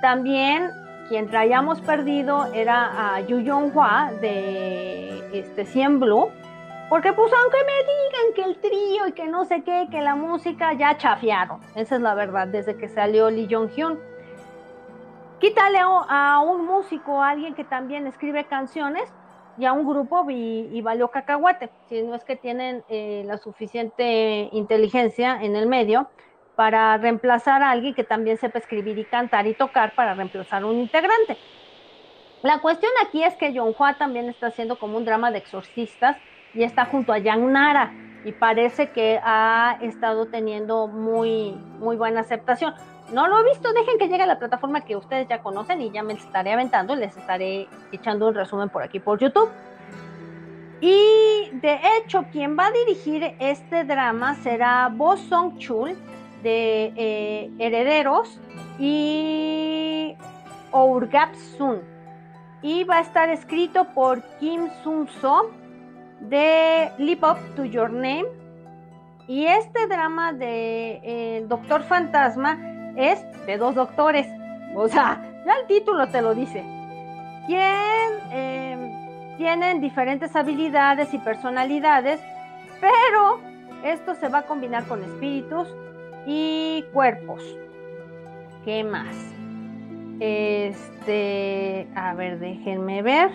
[0.01, 0.71] también
[1.09, 3.39] quien traíamos perdido era a Yu
[3.73, 6.29] Hua de este, Cien Blue,
[6.89, 10.15] porque pues aunque me digan que el trío y que no sé qué, que la
[10.15, 13.99] música ya chafiaron, esa es la verdad, desde que salió Lee Jong Hyun.
[15.39, 19.11] Quítale a un músico, a alguien que también escribe canciones,
[19.59, 24.49] y a un grupo y, valió cacahuate, si no es que tienen eh, la suficiente
[24.53, 26.09] inteligencia en el medio
[26.55, 30.65] para reemplazar a alguien que también sepa escribir y cantar y tocar para reemplazar a
[30.65, 31.37] un integrante.
[32.41, 36.15] La cuestión aquí es que John Hua también está haciendo como un drama de exorcistas
[36.53, 37.91] y está junto a Yang Nara
[38.23, 42.73] y parece que ha estado teniendo muy, muy buena aceptación.
[43.13, 45.91] No lo he visto, dejen que llegue a la plataforma que ustedes ya conocen y
[45.91, 49.49] ya me estaré aventando, les estaré echando un resumen por aquí por YouTube.
[50.81, 55.97] Y de hecho, quien va a dirigir este drama será Bo Song Chul,
[56.43, 58.39] de eh, Herederos
[58.77, 60.15] y
[60.71, 61.81] Ourgap Sun.
[62.61, 65.51] Y va a estar escrito por Kim Sun So
[66.21, 68.27] de Live Up to Your Name.
[69.27, 72.57] Y este drama de eh, Doctor Fantasma
[72.99, 74.27] es de dos doctores.
[74.75, 76.63] O sea, ya el título te lo dice.
[77.47, 82.19] Quien em, tienen diferentes habilidades y personalidades,
[82.81, 83.39] pero
[83.83, 85.67] esto se va a combinar con espíritus
[86.27, 87.41] y cuerpos.
[88.65, 89.15] ¿Qué más?
[90.19, 93.31] Este, a ver, déjenme ver.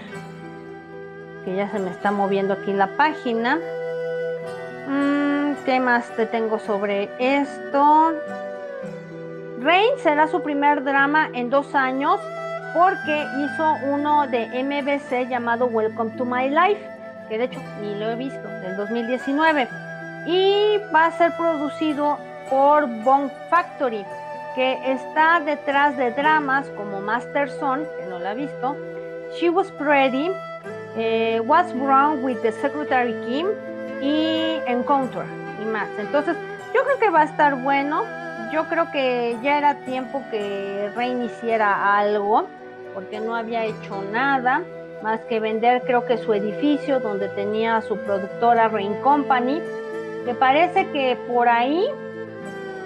[1.47, 3.59] Que ya se me está moviendo aquí la página.
[4.89, 8.13] Mm, ¿Qué más te tengo sobre esto?
[9.65, 12.21] Rain será su primer drama en dos años
[12.75, 16.87] porque hizo uno de MBC llamado Welcome to My Life,
[17.31, 19.67] que de hecho ni lo he visto, del 2019.
[20.27, 22.19] Y va a ser producido
[22.51, 24.05] por Bone Factory,
[24.55, 28.77] que está detrás de dramas como Master Son, que no la he visto,
[29.41, 30.31] She Was Pretty,
[30.95, 33.47] eh, What's Wrong with the Secretary Kim
[34.03, 35.25] y Encounter
[35.63, 35.89] y más.
[35.99, 36.37] Entonces,
[36.75, 38.24] yo creo que va a estar bueno.
[38.55, 42.47] Yo creo que ya era tiempo que reiniciara algo,
[42.95, 44.63] porque no había hecho nada
[45.03, 49.61] más que vender, creo que su edificio donde tenía su productora Rain Company,
[50.25, 51.85] que parece que por ahí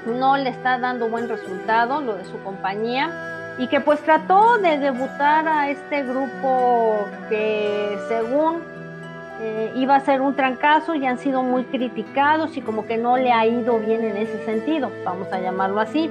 [0.06, 3.10] no le está dando buen resultado lo de su compañía
[3.58, 8.62] y que pues trató de debutar a este grupo que según
[9.40, 13.16] eh, iba a ser un trancazo y han sido muy criticados y como que no
[13.16, 16.10] le ha ido bien en ese sentido, vamos a llamarlo así.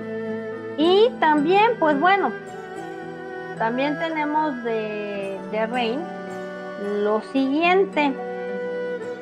[0.77, 2.31] Y también, pues bueno,
[3.57, 5.99] también tenemos de, de
[7.03, 8.13] lo siguiente,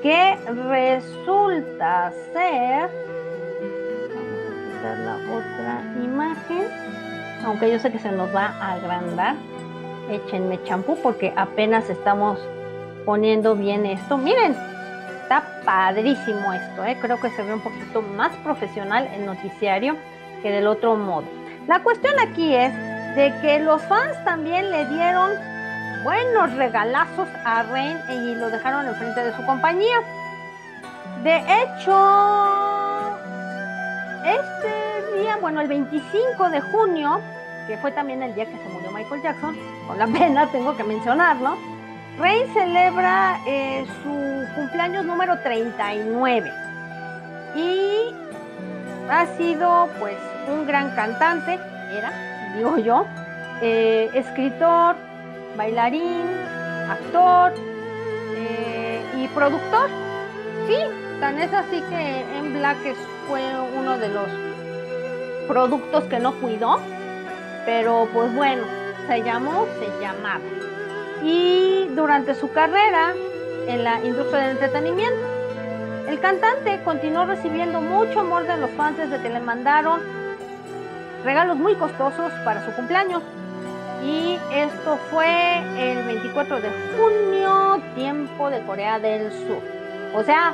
[0.01, 2.89] que resulta ser
[4.83, 6.63] la otra imagen.
[7.43, 9.35] Aunque yo sé que se nos va a agrandar.
[10.09, 12.39] Échenme champú porque apenas estamos
[13.05, 14.17] poniendo bien esto.
[14.17, 14.55] Miren,
[15.21, 16.83] está padrísimo esto.
[16.83, 16.97] ¿eh?
[16.99, 19.95] Creo que se ve un poquito más profesional el noticiario
[20.41, 21.25] que del otro modo.
[21.67, 22.73] La cuestión aquí es
[23.15, 25.31] de que los fans también le dieron
[26.03, 30.01] buenos regalazos a Rain y lo dejaron enfrente de su compañía.
[31.23, 33.17] De hecho,
[34.23, 37.19] este día, bueno, el 25 de junio,
[37.67, 40.83] que fue también el día que se murió Michael Jackson, con la pena tengo que
[40.83, 41.57] mencionarlo,
[42.17, 46.51] Rey celebra eh, su cumpleaños número 39
[47.55, 48.13] y
[49.09, 50.15] ha sido pues
[50.47, 51.59] un gran cantante,
[51.91, 52.13] era,
[52.55, 53.05] digo yo,
[53.61, 54.95] eh, escritor,
[55.57, 56.25] bailarín,
[56.89, 57.53] actor
[58.37, 59.89] eh, y productor.
[60.67, 60.77] Sí,
[61.19, 62.77] tan es así que en Black
[63.27, 63.43] fue
[63.77, 64.27] uno de los
[65.49, 66.79] productos que no cuidó,
[67.65, 68.63] pero pues bueno,
[69.07, 70.39] se llamó, se llamaba.
[71.23, 73.13] Y durante su carrera
[73.67, 75.27] en la industria del entretenimiento,
[76.07, 80.01] el cantante continuó recibiendo mucho amor de los fans desde que le mandaron
[81.23, 83.23] regalos muy costosos para su cumpleaños.
[84.03, 89.61] Y esto fue el 24 de junio, tiempo de Corea del Sur.
[90.13, 90.53] O sea,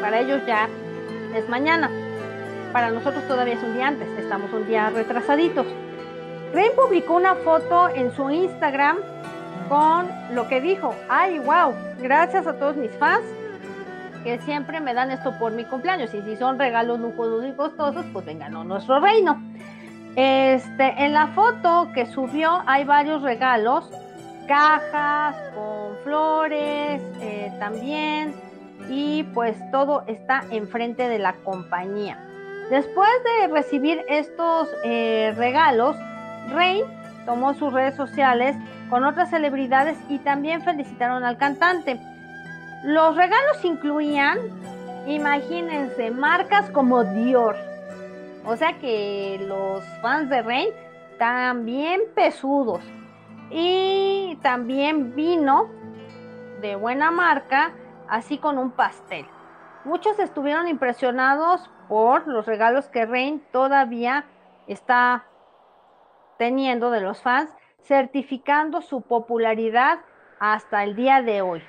[0.00, 0.68] para ellos ya
[1.34, 1.88] es mañana.
[2.72, 5.66] Para nosotros todavía es un día antes, estamos un día retrasaditos.
[6.52, 8.98] Rain publicó una foto en su Instagram
[9.68, 10.94] con lo que dijo.
[11.08, 13.24] Ay, wow, gracias a todos mis fans
[14.24, 16.12] que siempre me dan esto por mi cumpleaños.
[16.14, 19.40] Y si son regalos lujosos y costosos, pues vengan a nuestro reino.
[20.16, 23.90] Este, en la foto que subió hay varios regalos,
[24.46, 28.34] cajas con flores eh, también,
[28.88, 32.18] y pues todo está enfrente de la compañía.
[32.70, 35.96] Después de recibir estos eh, regalos,
[36.50, 36.82] Rey
[37.26, 38.56] tomó sus redes sociales
[38.90, 42.00] con otras celebridades y también felicitaron al cantante.
[42.84, 44.38] Los regalos incluían,
[45.06, 47.56] imagínense, marcas como Dior.
[48.44, 50.68] O sea que los fans de Rey
[51.18, 52.82] también pesudos.
[53.50, 55.68] Y también vino
[56.60, 57.72] de buena marca,
[58.08, 59.26] así con un pastel.
[59.84, 64.24] Muchos estuvieron impresionados por los regalos que Rain todavía
[64.66, 65.24] está
[66.38, 67.50] teniendo de los fans,
[67.84, 70.00] certificando su popularidad
[70.40, 71.62] hasta el día de hoy.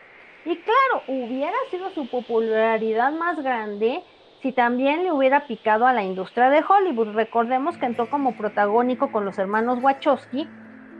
[0.45, 4.03] Y claro, hubiera sido su popularidad más grande
[4.41, 7.16] si también le hubiera picado a la industria de Hollywood.
[7.16, 10.47] Recordemos que entró como protagónico con los hermanos Wachowski,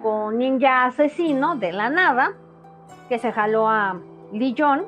[0.02, 2.34] con Ninja Asesino de la nada,
[3.08, 4.02] que se jaló a
[4.34, 4.88] Lee John,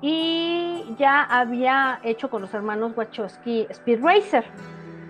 [0.00, 4.44] y ya había hecho con los hermanos Wachowski Speed Racer.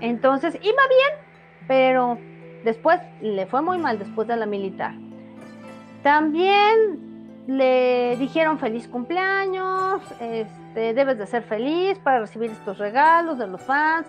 [0.00, 1.26] Entonces iba bien,
[1.68, 2.18] pero
[2.64, 4.94] después le fue muy mal después de la militar.
[6.02, 13.46] También le dijeron feliz cumpleaños, este, debes de ser feliz para recibir estos regalos de
[13.46, 14.06] los fans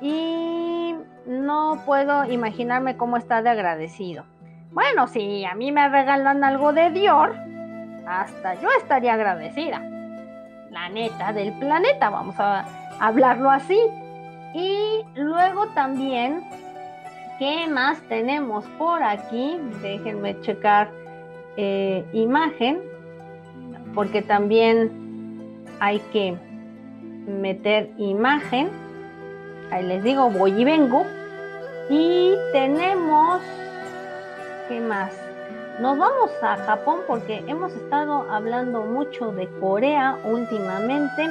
[0.00, 0.94] y
[1.26, 4.24] no puedo imaginarme cómo está de agradecido.
[4.72, 7.34] Bueno, si a mí me regalan algo de Dior,
[8.06, 9.80] hasta yo estaría agradecida.
[10.70, 12.64] La neta del planeta, vamos a
[13.00, 13.78] hablarlo así.
[14.54, 16.44] Y luego también,
[17.38, 19.58] ¿qué más tenemos por aquí?
[19.82, 20.90] Déjenme checar
[21.56, 22.80] eh, imagen,
[23.94, 26.36] porque también hay que
[27.26, 28.68] meter imagen.
[29.70, 31.04] Ahí les digo, voy y vengo.
[31.90, 33.40] Y tenemos,
[34.68, 35.12] ¿qué más?
[35.80, 41.28] Nos vamos a Japón porque hemos estado hablando mucho de Corea últimamente.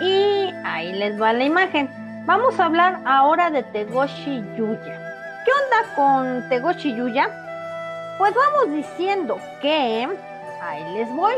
[0.00, 1.88] Y ahí les va la imagen.
[2.26, 4.95] Vamos a hablar ahora de Tegoshi Yuya.
[5.46, 7.30] ¿Qué onda con Tegoshi Yuya?
[8.18, 10.08] Pues vamos diciendo que,
[10.60, 11.34] ahí les voy,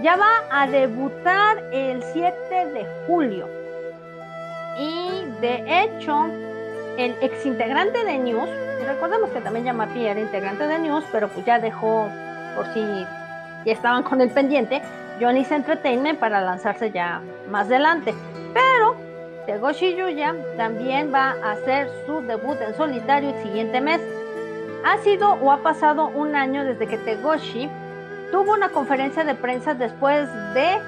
[0.00, 3.46] ya va a debutar el 7 de julio.
[4.78, 6.24] Y de hecho,
[6.96, 8.48] el ex integrante de News,
[8.86, 12.08] recordemos que también Yamapi era integrante de News, pero pues ya dejó,
[12.56, 12.80] por si
[13.66, 14.80] ya estaban con el pendiente,
[15.20, 18.14] Johnny's Entertainment para lanzarse ya más adelante.
[18.54, 18.96] Pero
[19.46, 24.00] Tegoshi Yuya también va a hacer su debut en solitario el siguiente mes.
[24.84, 27.68] Ha sido o ha pasado un año desde que Tegoshi
[28.30, 30.78] tuvo una conferencia de prensa después de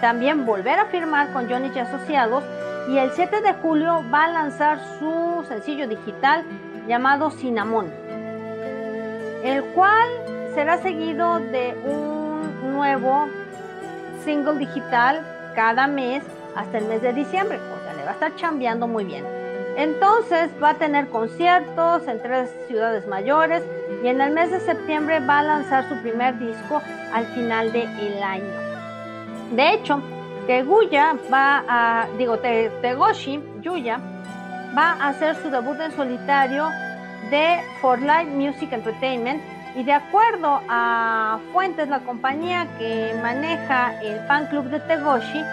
[0.00, 2.44] también volver a firmar con Johnny Asociados
[2.88, 6.44] y el 7 de julio va a lanzar su sencillo digital
[6.86, 7.90] llamado Cinnamon,
[9.42, 10.08] el cual
[10.54, 13.28] será seguido de un nuevo
[14.24, 15.20] single digital
[15.54, 16.22] cada mes
[16.58, 19.24] hasta el mes de diciembre, o sea, le va a estar chambeando muy bien.
[19.76, 23.62] Entonces va a tener conciertos en tres ciudades mayores
[24.02, 26.82] y en el mes de septiembre va a lanzar su primer disco
[27.14, 28.68] al final del el año.
[29.52, 30.02] De hecho,
[30.48, 34.00] Teguya va a, digo, Tegoshi Yuya
[34.76, 36.68] va a hacer su debut en solitario
[37.30, 39.40] de For Life Music Entertainment
[39.76, 45.44] y de acuerdo a Fuentes, la compañía que maneja el fan club de Tegoshi,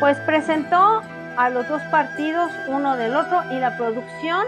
[0.00, 1.02] pues presentó
[1.36, 4.44] a los dos partidos uno del otro y la producción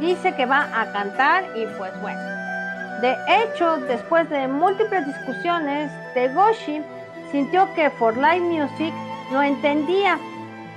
[0.00, 2.20] dice que va a cantar y pues bueno.
[3.00, 6.82] De hecho, después de múltiples discusiones, Tegoshi
[7.30, 8.92] sintió que For Life Music
[9.32, 10.18] no entendía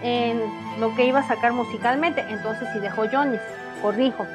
[0.02, 0.42] en
[0.80, 3.38] lo que iba a sacar musicalmente, entonces sí dejó Johnny,
[3.82, 4.26] corrijo.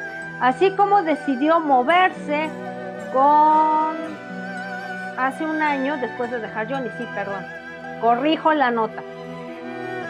[0.41, 2.49] Así como decidió moverse
[3.13, 3.97] con
[5.17, 7.45] hace un año después de dejar Johnny, sí, perdón.
[8.01, 9.03] Corrijo la nota.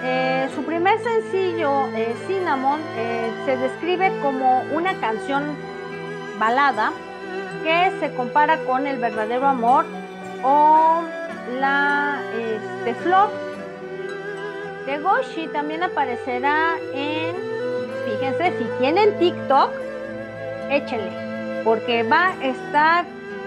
[0.03, 5.57] Eh, su primer sencillo, eh, Cinnamon, eh, se describe como una canción
[6.39, 6.93] balada
[7.65, 9.87] que se compara con el verdadero amor
[10.45, 11.03] o
[11.59, 13.29] la este, flor.
[14.87, 17.35] Tegoshi también aparecerá en,
[18.05, 19.73] fíjense, si tienen TikTok,
[20.71, 23.05] échenle, porque va a estar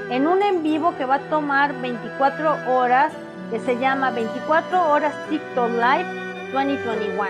[0.10, 3.14] en un en vivo que va a tomar 24 horas,
[3.50, 6.21] que se llama 24 horas TikTok Live
[6.52, 7.26] 2021,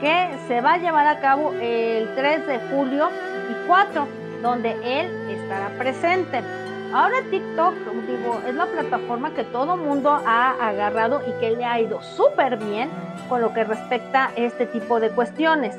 [0.00, 3.08] que se va a llevar a cabo el 3 de julio
[3.50, 4.06] y 4,
[4.42, 6.42] donde él estará presente.
[6.92, 7.74] Ahora TikTok,
[8.06, 12.56] digo, es la plataforma que todo mundo ha agarrado y que le ha ido súper
[12.56, 12.88] bien
[13.28, 15.76] con lo que respecta a este tipo de cuestiones.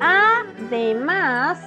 [0.00, 1.58] Además,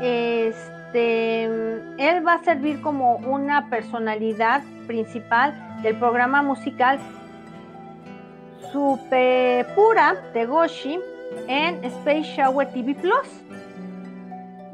[0.00, 6.98] este, él va a servir como una personalidad principal del programa musical
[8.72, 11.00] Super Pura de Goshi
[11.48, 13.28] en Space Shower TV Plus,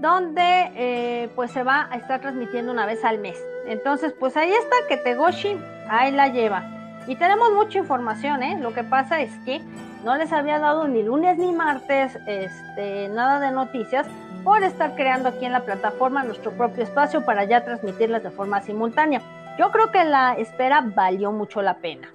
[0.01, 3.43] donde eh, pues se va a estar transmitiendo una vez al mes.
[3.67, 6.65] Entonces, pues ahí está que Tegoshi ahí la lleva.
[7.07, 8.59] Y tenemos mucha información, ¿eh?
[8.61, 9.61] Lo que pasa es que
[10.05, 14.07] no les había dado ni lunes ni martes este, nada de noticias
[14.45, 18.61] por estar creando aquí en la plataforma nuestro propio espacio para ya transmitirlas de forma
[18.61, 19.21] simultánea.
[19.59, 22.09] Yo creo que la espera valió mucho la pena.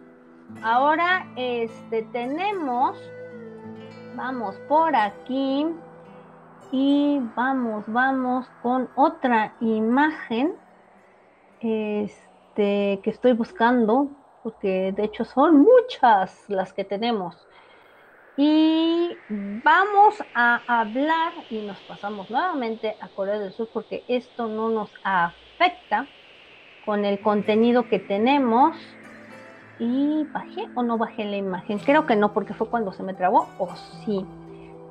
[0.63, 2.97] Ahora este, tenemos,
[4.15, 5.67] vamos por aquí
[6.71, 10.55] y vamos, vamos con otra imagen
[11.59, 14.07] este, que estoy buscando,
[14.43, 17.47] porque de hecho son muchas las que tenemos.
[18.37, 24.69] Y vamos a hablar y nos pasamos nuevamente a Corea del Sur porque esto no
[24.69, 26.07] nos afecta
[26.85, 28.77] con el contenido que tenemos.
[29.81, 31.79] Y bajé o no bajé la imagen.
[31.79, 33.47] Creo que no, porque fue cuando se me trabó.
[33.57, 33.67] O
[34.05, 34.23] sí.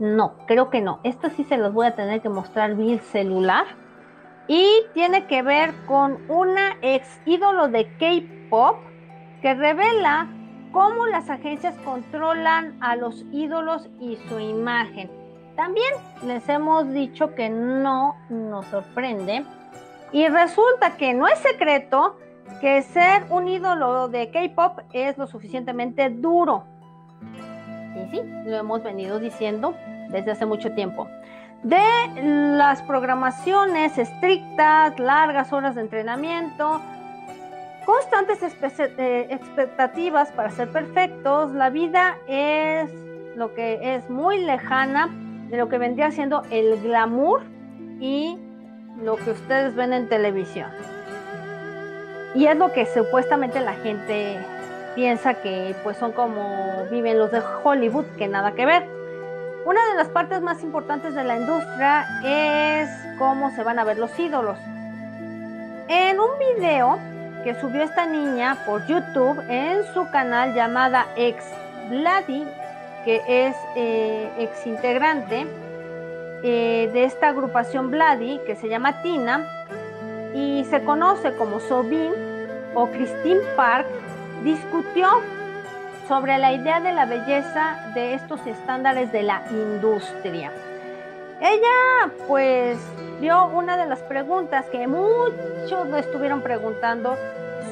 [0.01, 0.99] No, creo que no.
[1.05, 3.66] Esta sí se las voy a tener que mostrar vía celular.
[4.49, 8.78] Y tiene que ver con una ex ídolo de K-pop
[9.41, 10.26] que revela
[10.72, 15.09] cómo las agencias controlan a los ídolos y su imagen.
[15.55, 15.93] También
[16.26, 19.45] les hemos dicho que no nos sorprende
[20.11, 22.16] y resulta que no es secreto
[22.61, 26.65] que ser un ídolo de K-Pop es lo suficientemente duro.
[27.97, 29.75] Y sí, lo hemos venido diciendo
[30.11, 31.09] desde hace mucho tiempo.
[31.63, 31.83] De
[32.23, 36.81] las programaciones estrictas, largas horas de entrenamiento,
[37.85, 38.39] constantes
[38.99, 42.91] eh, expectativas para ser perfectos, la vida es
[43.37, 45.11] lo que es muy lejana
[45.49, 47.43] de lo que vendría siendo el glamour
[48.01, 48.39] y
[49.03, 50.71] lo que ustedes ven en televisión.
[52.35, 54.39] Y es lo que supuestamente la gente
[54.95, 58.85] piensa que pues son como viven los de Hollywood, que nada que ver.
[59.64, 63.99] Una de las partes más importantes de la industria es cómo se van a ver
[63.99, 64.59] los ídolos.
[65.89, 66.99] En un video
[67.45, 71.45] que subió esta niña por YouTube en su canal llamada Ex
[71.89, 72.47] Bloody,
[73.05, 75.47] que es eh, ex integrante
[76.43, 79.47] eh, de esta agrupación Bloody, que se llama Tina,
[80.35, 82.12] y se conoce como Sobin
[82.74, 83.87] o Christine Park,
[84.45, 85.09] discutió
[86.09, 90.51] sobre la idea de la belleza de estos estándares de la industria.
[91.41, 92.78] Ella pues
[93.20, 97.16] dio una de las preguntas que muchos me estuvieron preguntando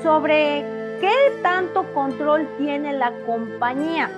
[0.02, 0.64] sobre
[1.00, 4.10] qué tanto control tiene la compañía.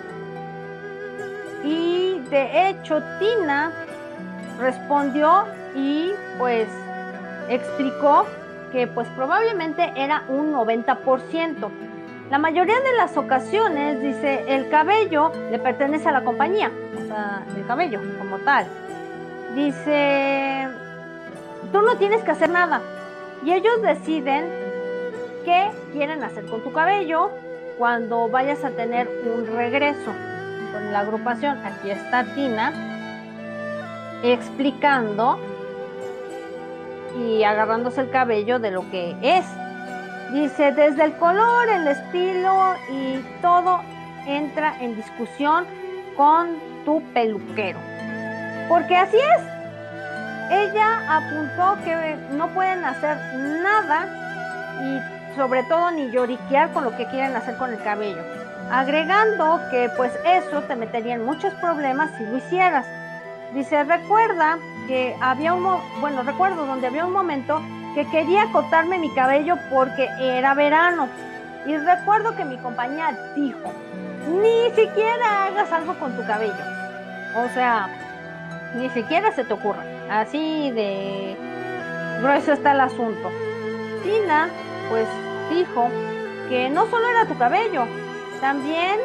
[1.65, 3.73] Y de hecho Tina
[4.59, 6.69] respondió y pues
[7.51, 8.27] explicó
[8.73, 11.69] que pues probablemente era un 90%.
[12.31, 17.43] La mayoría de las ocasiones, dice, el cabello le pertenece a la compañía, o sea,
[17.57, 18.67] el cabello como tal.
[19.57, 20.69] Dice,
[21.73, 22.81] tú no tienes que hacer nada.
[23.45, 24.45] Y ellos deciden
[25.45, 27.31] qué quieren hacer con tu cabello
[27.79, 30.13] cuando vayas a tener un regreso
[30.73, 31.59] con la agrupación.
[31.65, 32.73] Aquí está Tina
[34.23, 35.41] explicando
[37.17, 39.45] y agarrándose el cabello de lo que es.
[40.33, 43.81] Dice, desde el color, el estilo y todo
[44.27, 45.67] entra en discusión
[46.17, 47.79] con tu peluquero.
[48.69, 49.43] Porque así es.
[50.53, 53.17] Ella apuntó que no pueden hacer
[53.63, 54.09] nada
[54.83, 58.23] y sobre todo ni lloriquear con lo que quieren hacer con el cabello.
[58.71, 62.87] Agregando que pues eso te metería en muchos problemas si lo hicieras.
[63.53, 64.59] Dice, recuerda
[64.91, 65.65] que había un,
[66.01, 67.63] bueno, recuerdo donde había un momento
[67.95, 71.09] que quería cortarme mi cabello porque era verano.
[71.65, 73.73] Y recuerdo que mi compañía dijo,
[74.43, 76.65] ni siquiera hagas algo con tu cabello.
[77.37, 77.89] O sea,
[78.75, 79.85] ni siquiera se te ocurra.
[80.11, 81.37] Así de
[82.21, 83.31] grueso está el asunto.
[84.03, 84.49] Tina,
[84.89, 85.07] pues
[85.51, 85.89] dijo
[86.49, 87.85] que no solo era tu cabello,
[88.41, 88.99] también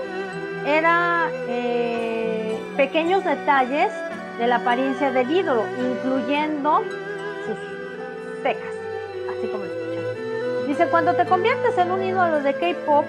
[0.65, 3.91] era eh, pequeños detalles
[4.38, 6.83] de la apariencia del ídolo, incluyendo
[7.45, 8.73] sus cejas,
[9.29, 10.67] así como escuchan.
[10.67, 13.05] Dice, cuando te conviertes en un ídolo de K-pop,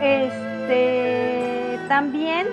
[0.00, 2.46] este, también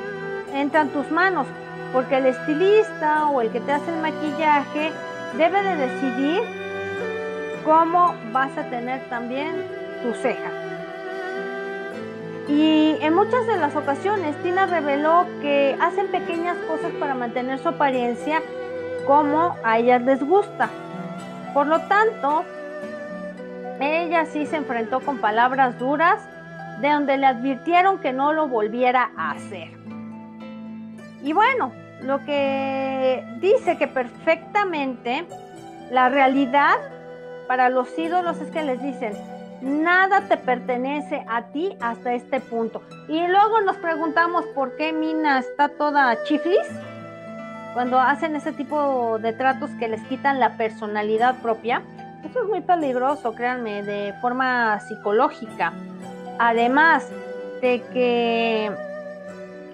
[0.53, 1.47] entran tus manos,
[1.91, 4.91] porque el estilista o el que te hace el maquillaje
[5.37, 6.41] debe de decidir
[7.63, 9.55] como vas a tener también
[10.03, 10.62] tu ceja.
[12.47, 17.69] Y en muchas de las ocasiones Tina reveló que hacen pequeñas cosas para mantener su
[17.69, 18.41] apariencia
[19.07, 20.69] como a ellas les gusta.
[21.53, 22.43] Por lo tanto,
[23.79, 26.19] ella sí se enfrentó con palabras duras
[26.81, 29.69] de donde le advirtieron que no lo volviera a hacer.
[31.21, 31.71] Y bueno,
[32.01, 35.25] lo que dice que perfectamente
[35.89, 36.75] la realidad
[37.47, 39.13] para los ídolos es que les dicen,
[39.63, 42.81] nada te pertenece a ti hasta este punto.
[43.07, 46.67] Y luego nos preguntamos por qué Mina está toda chiflis
[47.73, 51.81] cuando hacen ese tipo de tratos que les quitan la personalidad propia.
[52.23, 55.73] Eso es muy peligroso, créanme, de forma psicológica.
[56.39, 57.09] Además
[57.61, 58.71] de que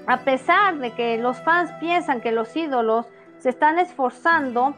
[0.07, 3.05] a pesar de que los fans piensan que los ídolos
[3.39, 4.75] se están esforzando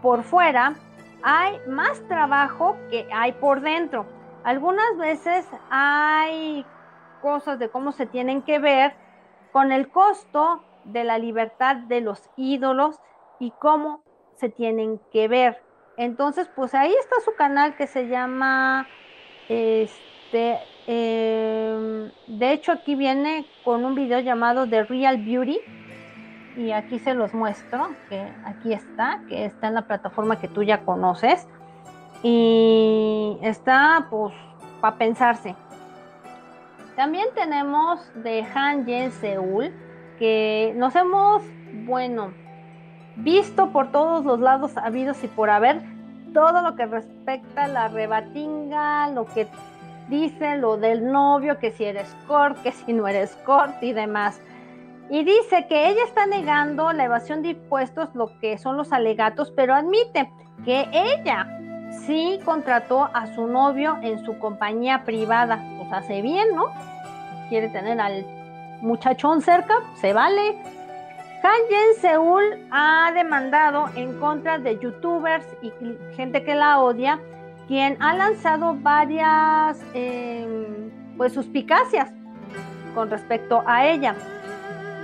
[0.00, 0.74] por fuera,
[1.22, 4.06] hay más trabajo que hay por dentro.
[4.44, 6.66] Algunas veces hay
[7.20, 8.92] cosas de cómo se tienen que ver
[9.52, 12.98] con el costo de la libertad de los ídolos
[13.38, 14.02] y cómo
[14.34, 15.62] se tienen que ver.
[15.96, 18.88] Entonces, pues ahí está su canal que se llama,
[19.48, 25.60] este, em, de hecho aquí viene con un video llamado The Real Beauty
[26.56, 30.64] y aquí se los muestro, que aquí está, que está en la plataforma que tú
[30.64, 31.46] ya conoces
[32.22, 34.32] y está pues
[34.80, 35.54] para pensarse.
[36.96, 39.72] También tenemos de Han Yen Seúl,
[40.18, 41.42] que nos hemos,
[41.84, 42.32] bueno,
[43.16, 45.80] visto por todos los lados habidos y por haber
[46.32, 49.46] todo lo que respecta a la rebatinga, lo que
[50.08, 54.40] dice lo del novio, que si eres cort, que si no eres cort y demás.
[55.10, 59.50] Y dice que ella está negando la evasión de impuestos, lo que son los alegatos,
[59.54, 60.30] pero admite
[60.64, 61.46] que ella
[62.06, 65.62] sí contrató a su novio en su compañía privada.
[65.78, 66.66] Pues hace bien, ¿no?
[67.48, 68.24] Quiere tener al
[68.80, 70.56] muchachón cerca, se vale.
[71.42, 75.72] Han Seúl ha demandado en contra de youtubers y
[76.14, 77.18] gente que la odia,
[77.66, 82.10] quien ha lanzado varias em, pues suspicacias
[82.94, 84.14] con respecto a ella.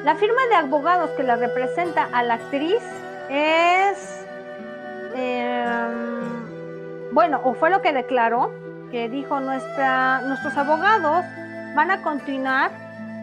[0.05, 2.83] La firma de abogados que la representa a la actriz
[3.29, 4.25] es
[5.17, 6.38] em,
[7.19, 8.53] bueno, o fue lo que declaró,
[8.93, 11.25] que dijo nuestra, nuestros abogados
[11.75, 12.71] van a continuar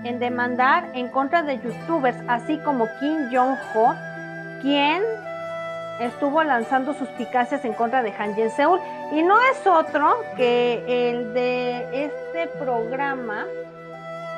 [0.04, 3.96] en demandar en contra de youtubers, así como Kim Jong-ho,
[4.62, 5.02] quien
[6.02, 8.82] estuvo lanzando suspicacias en contra de Han Jen Seul.
[9.14, 13.46] Y no es otro que el de este programa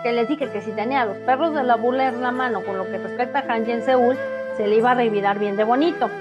[0.03, 2.77] que les dije que si tenía los perros de la bula en la mano con
[2.77, 4.19] lo que respecta a Han Jen Seul,
[4.55, 6.11] se le iba a revirar bien de bonito.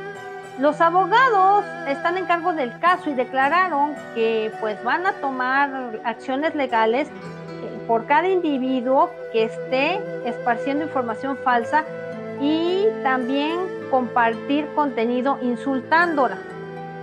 [0.58, 6.54] Los abogados están en cargo del caso y declararon que pues van a tomar acciones
[6.54, 11.84] legales eh, por cada individuo que esté esparciendo información falsa
[12.40, 13.58] y también
[13.90, 16.38] compartir contenido insultándola.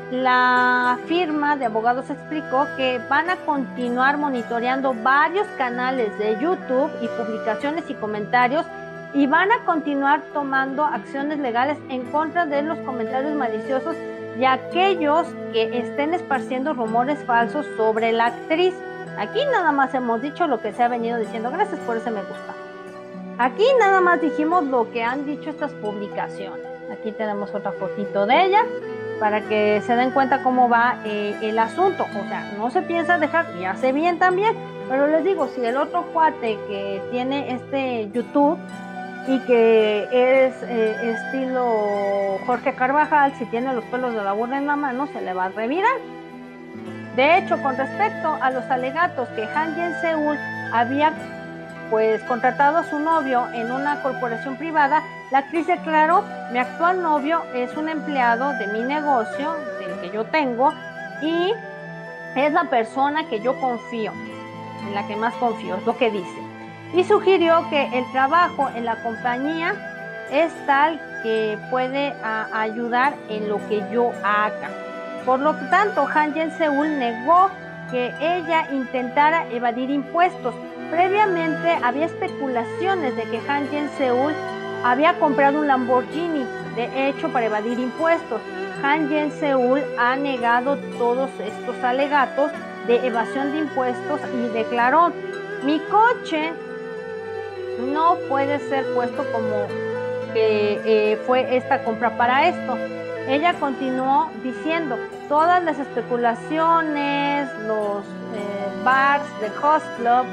[0.10, 7.08] La firma de abogados explicó que van a continuar monitoreando varios canales de YouTube y
[7.08, 8.66] publicaciones y comentarios
[9.14, 13.96] y van a continuar tomando acciones legales en contra de los comentarios maliciosos
[14.40, 18.74] y aquellos que estén esparciendo rumores falsos sobre la actriz.
[19.18, 21.52] Aquí nada más hemos dicho lo que se ha venido diciendo.
[21.52, 22.54] Gracias por ese me gusta.
[23.38, 26.66] Aquí nada más dijimos lo que han dicho estas publicaciones.
[26.92, 28.66] Aquí tenemos otra fotito de ella
[29.20, 32.04] para que se den cuenta cómo va eh, el asunto.
[32.04, 34.56] O sea, no se piensa dejar y hace bien también.
[34.90, 38.58] Pero les digo, si el otro cuate que tiene este YouTube
[39.28, 44.68] y que es eh, estilo Jorge Carvajal, si tiene los pelos de la burra en
[44.68, 45.96] la mano, se le va a revirar.
[47.16, 50.38] De hecho, con respecto a los alegatos que Han Yen Seul
[50.74, 51.14] había
[51.90, 57.44] pues contratado a su novio en una corporación privada, la actriz declaró, mi actual novio
[57.54, 60.74] es un empleado de mi negocio, del que yo tengo,
[61.22, 61.54] y
[62.36, 64.12] es la persona que yo confío,
[64.88, 66.43] en la que más confío, es lo que dice
[66.94, 69.76] y sugirió que el trabajo en la compañía
[70.32, 72.14] es tal que puede
[72.54, 74.70] ayudar en lo que yo haga.
[75.26, 77.50] Por lo tanto, Han Jen Seul negó
[77.90, 80.54] que ella intentara evadir impuestos.
[80.92, 84.34] Previamente había especulaciones de que Han Jen Seul
[84.84, 88.42] había comprado un Lamborghini, de hecho, para evadir impuestos.
[88.84, 92.52] Han Jen Seul ha negado todos estos alegatos
[92.86, 95.14] de evasión de impuestos y declaró,
[95.64, 96.52] mi coche
[97.80, 99.68] no puede ser puesto como
[100.34, 102.78] que eh, fue esta compra para esto.
[103.28, 104.98] Ella continuó diciendo,
[105.30, 110.26] todas las especulaciones, los eh, bars de Host Club,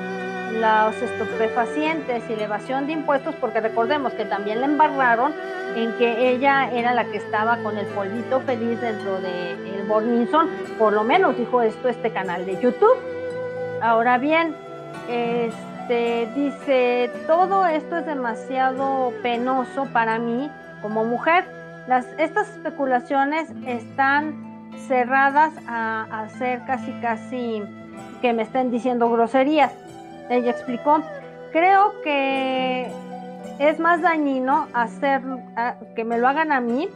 [0.60, 5.32] los estupefacientes y elevación de impuestos, porque recordemos que también le embarraron
[5.76, 10.92] en que ella era la que estaba con el polvito feliz dentro de Borninson, por
[10.92, 12.96] lo menos dijo esto este canal de YouTube.
[13.82, 14.54] Ahora bien,
[15.90, 20.48] este dice, todo esto es demasiado penoso para mí
[20.82, 21.44] como mujer.
[22.16, 27.62] Estas especulaciones están cerradas a, ser casi casi
[28.22, 29.72] que me estén diciendo groserías.
[30.28, 31.02] Ella explicó,
[31.50, 32.88] creo que
[33.58, 35.22] es más dañino hacer
[35.96, 36.88] que me lo hagan a mí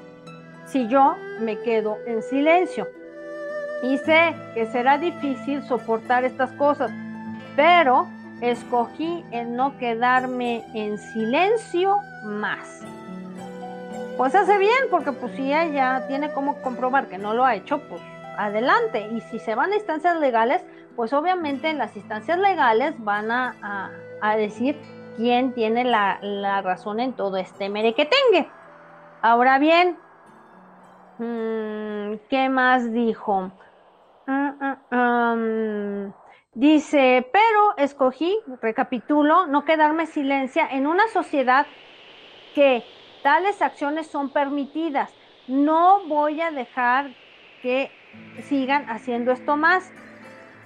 [0.66, 2.86] si yo me quedo en silencio.
[3.82, 6.92] Y sé que será difícil soportar estas cosas,
[7.56, 8.06] pero
[8.40, 12.82] escogí el no quedarme en silencio más.
[14.16, 17.80] Pues hace bien, porque pues si ella tiene como comprobar que no lo ha hecho,
[17.88, 18.00] pues
[18.36, 19.08] adelante.
[19.12, 20.64] Y si se van a instancias legales,
[20.94, 24.78] pues obviamente en las instancias legales van a, a decir
[25.16, 28.48] quién tiene la, razón en todo este merequetengue.
[29.22, 29.96] Ahora bien,
[31.18, 33.50] mm, ¿qué más dijo?
[34.26, 35.36] Ah, ah,
[36.54, 41.66] dice, pero escogí, recapitulo, no quedarme silencia en una sociedad
[42.54, 42.84] que
[43.22, 45.12] tales acciones son permitidas.
[45.48, 47.10] No voy a dejar
[47.62, 47.90] que
[48.42, 49.92] sigan haciendo esto más.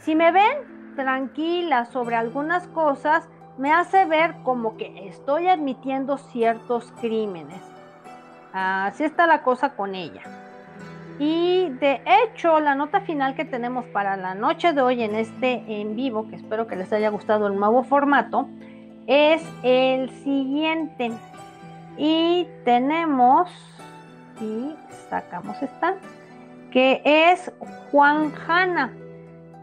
[0.01, 6.93] Si me ven tranquila sobre algunas cosas, me hace ver como que estoy admitiendo ciertos
[7.01, 7.61] crímenes.
[8.53, 10.47] Así está la cosa con ella.
[11.18, 15.64] Y de hecho, la nota final que tenemos para la noche de hoy en este
[15.66, 18.48] en vivo, que espero que les haya gustado el nuevo formato,
[19.08, 21.10] es el siguiente.
[21.96, 23.50] Y tenemos,
[24.40, 24.76] y
[25.10, 25.96] sacamos esta,
[26.70, 27.50] que es
[27.90, 28.92] Juan Hanna.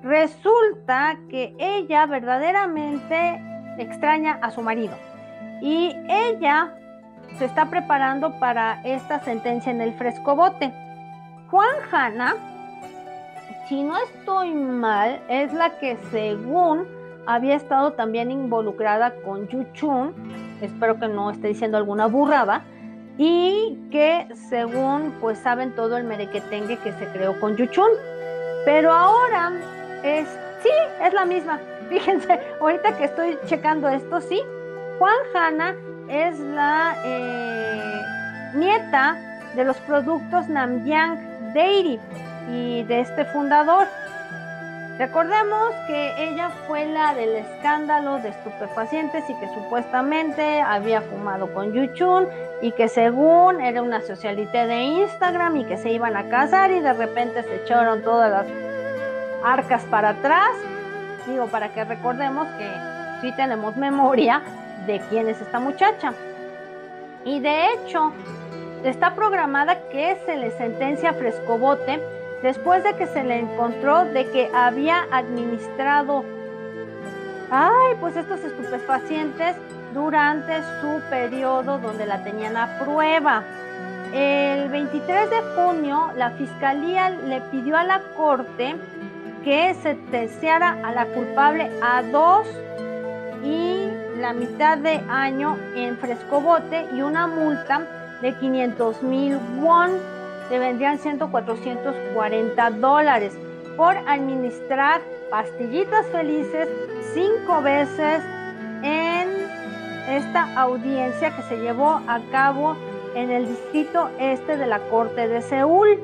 [0.04, 3.42] Resulta que ella verdaderamente
[3.78, 4.96] extraña a su marido.
[5.62, 6.74] Y ella
[7.38, 10.74] se está preparando para esta sentencia en el frescobote.
[11.50, 12.36] Juan Hanna,
[13.68, 16.88] si no estoy mal, es la que según
[17.26, 20.14] había estado también involucrada con Yuchun,
[20.62, 22.64] espero que no esté diciendo alguna burrada,
[23.18, 27.90] y que según pues saben todo el merequetengue que se creó con Yuchun.
[28.66, 29.52] Pero ahora
[30.04, 30.28] es,
[30.62, 30.70] sí,
[31.02, 34.42] es la misma, Fíjense, ahorita que estoy checando esto, sí,
[34.98, 35.76] Juan Hanna
[36.10, 38.02] es la eh,
[38.56, 39.16] nieta
[39.56, 42.00] de los productos Namyang Dairy
[42.52, 43.88] y de este fundador.
[45.00, 51.74] Recordemos que ella fue la del escándalo de estupefacientes y que supuestamente había fumado con
[51.74, 52.28] Yuchun
[52.62, 56.80] y que según era una socialité de Instagram y que se iban a casar y
[56.80, 58.46] de repente se echaron todas las
[59.44, 60.52] arcas para atrás
[61.28, 62.70] digo, para que recordemos que
[63.22, 64.42] sí tenemos memoria
[64.86, 66.14] de quién es esta muchacha.
[67.24, 68.14] Y de hecho,
[68.84, 72.02] está programada que se le sentencia a Frescobote
[72.42, 76.24] después de que se le encontró de que había administrado,
[77.50, 79.56] ay, pues estos estupefacientes
[79.94, 83.44] durante su periodo donde la tenían a prueba.
[84.14, 88.76] El 23 de junio, la fiscalía le pidió a la corte
[89.44, 92.48] que se sentenciara a la culpable a dos
[93.44, 97.82] y la mitad de año en frescobote y una multa
[98.26, 99.92] de 500 mil won,
[100.50, 103.38] que vendrían siendo 440 dólares,
[103.78, 106.68] por administrar pastillitas felices
[107.14, 108.24] cinco veces
[108.82, 109.30] en
[110.10, 112.76] esta audiencia que se llevó a cabo
[113.14, 116.00] en el distrito este de la Corte de Seúl.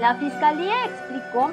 [0.00, 1.50] La fiscalía explicó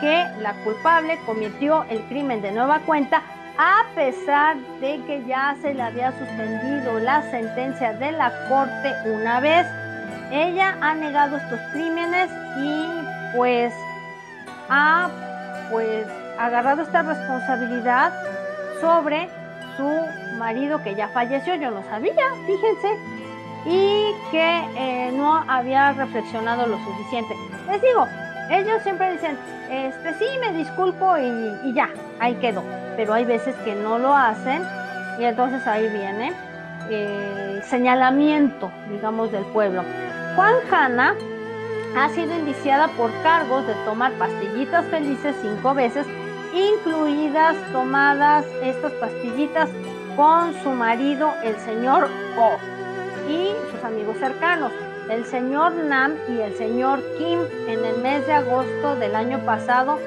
[0.00, 3.22] que la culpable cometió el crimen de nueva cuenta
[3.62, 9.38] a pesar de que ya se le había suspendido la sentencia de la corte una
[9.40, 9.66] vez.
[10.32, 13.74] Ella ha negado estos crímenes y pues
[14.70, 15.10] ha
[15.70, 16.06] pues
[16.38, 18.14] agarrado esta responsabilidad
[18.80, 19.28] sobre
[19.76, 22.96] su marido que ya falleció, yo no sabía, fíjense,
[23.66, 27.34] y que eh, no había reflexionado lo suficiente.
[27.70, 28.06] Les digo,
[28.50, 29.36] ellos siempre dicen,
[29.70, 31.88] este sí, me disculpo y, ya,
[32.18, 32.62] ahí quedó.
[32.96, 34.62] Pero hay veces que no lo hacen
[35.18, 36.32] y entonces ahí viene
[37.68, 39.82] señalamiento, digamos, del pueblo.
[40.34, 41.14] Juan Hanna
[41.96, 46.06] ha sido indiciada por cargos de tomar pastillitas felices cinco veces,
[46.54, 49.68] incluidas tomadas estas pastillitas
[50.16, 52.56] con su marido, el señor O,
[53.30, 54.72] y sus amigos cercanos.
[55.10, 59.98] El señor Nam y el señor Kim en el mes de agosto del año pasado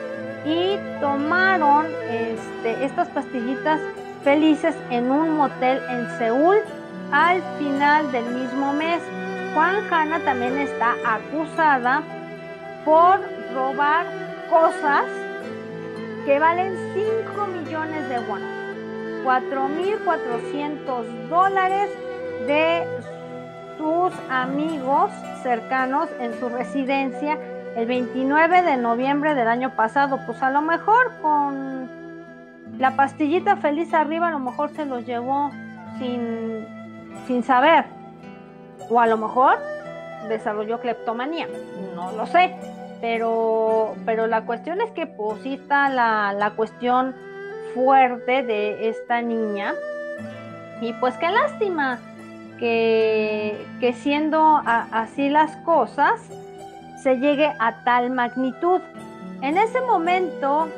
[0.45, 3.79] y tomaron este, estas pastillitas
[4.23, 6.57] felices en un motel en Seúl
[7.11, 8.99] al final del mismo mes.
[9.53, 12.01] Juan Hanna también está acusada
[12.85, 13.19] por
[13.53, 14.07] robar
[14.49, 15.03] cosas
[16.25, 18.41] que valen 5 millones de won,
[19.25, 21.89] 4.400 dólares
[22.47, 22.87] de
[23.83, 25.11] sus amigos
[25.41, 27.37] cercanos en su residencia
[27.75, 30.21] el 29 de noviembre del año pasado.
[30.25, 31.89] Pues a lo mejor con
[32.77, 35.51] la pastillita feliz arriba, a lo mejor se los llevó
[35.99, 36.65] sin,
[37.27, 37.83] sin saber.
[38.89, 39.57] O a lo mejor
[40.29, 41.49] desarrolló cleptomanía.
[41.93, 42.55] No lo sé.
[43.01, 47.13] Pero, pero la cuestión es que pues sí está la, la cuestión
[47.73, 49.73] fuerte de esta niña.
[50.79, 51.99] Y pues qué lástima
[52.63, 56.21] que, siendo así las cosas,
[57.01, 58.79] se llegue a tal magnitud.
[59.41, 60.69] En ese momento,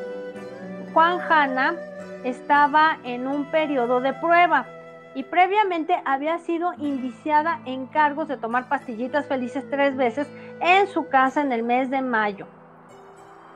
[0.93, 1.75] Juan Hanna
[2.23, 4.65] estaba en un periodo de prueba
[5.13, 10.27] y previamente había sido indiciada en cargos de tomar pastillitas felices tres veces
[10.61, 12.47] en su casa en el mes de mayo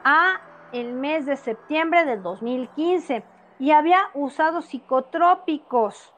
[0.04, 0.40] a
[0.72, 3.24] el mes de septiembre del 2015
[3.58, 6.14] y había usado psicotrópicos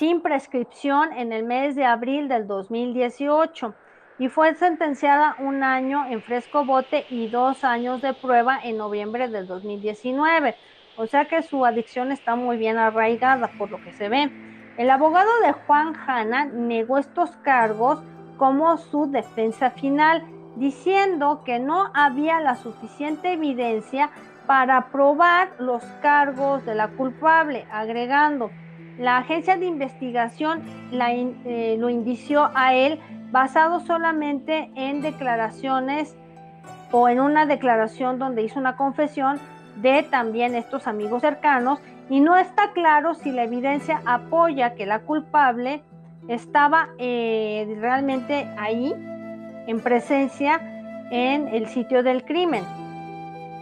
[0.00, 3.74] sin prescripción en el mes de abril del 2018
[4.18, 9.28] y fue sentenciada un año en fresco bote y dos años de prueba en noviembre
[9.28, 10.54] del 2019.
[10.96, 14.30] O sea que su adicción está muy bien arraigada por lo que se ve.
[14.78, 18.02] El abogado de Juan Hanna negó estos cargos
[18.38, 20.24] como su defensa final,
[20.56, 24.08] diciendo que no había la suficiente evidencia
[24.46, 28.50] para probar los cargos de la culpable, agregando
[29.00, 33.00] la agencia de investigación eh, lo indició a él
[33.32, 36.14] basado solamente en declaraciones
[36.92, 39.40] o en una declaración donde hizo una confesión
[39.76, 41.80] de también estos amigos cercanos
[42.10, 45.82] y no está claro si la evidencia apoya que la culpable
[46.28, 48.92] estaba eh, realmente ahí
[49.66, 50.60] en presencia
[51.10, 52.64] en el sitio del crimen.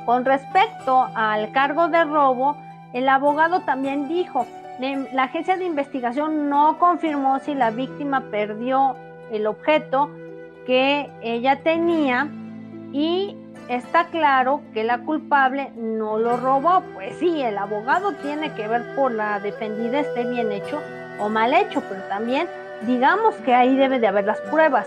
[0.05, 2.57] Con respecto al cargo de robo,
[2.93, 4.45] el abogado también dijo
[4.79, 8.97] la agencia de investigación no confirmó si la víctima perdió
[9.33, 10.11] el objeto
[10.67, 12.29] que ella tenía
[12.93, 13.37] y
[13.69, 16.83] está claro que la culpable no lo robó.
[16.95, 20.81] Pues sí, el abogado tiene que ver por la defendida esté bien hecho
[21.19, 22.49] o mal hecho, pero también
[22.83, 24.87] digamos que ahí debe de haber las pruebas.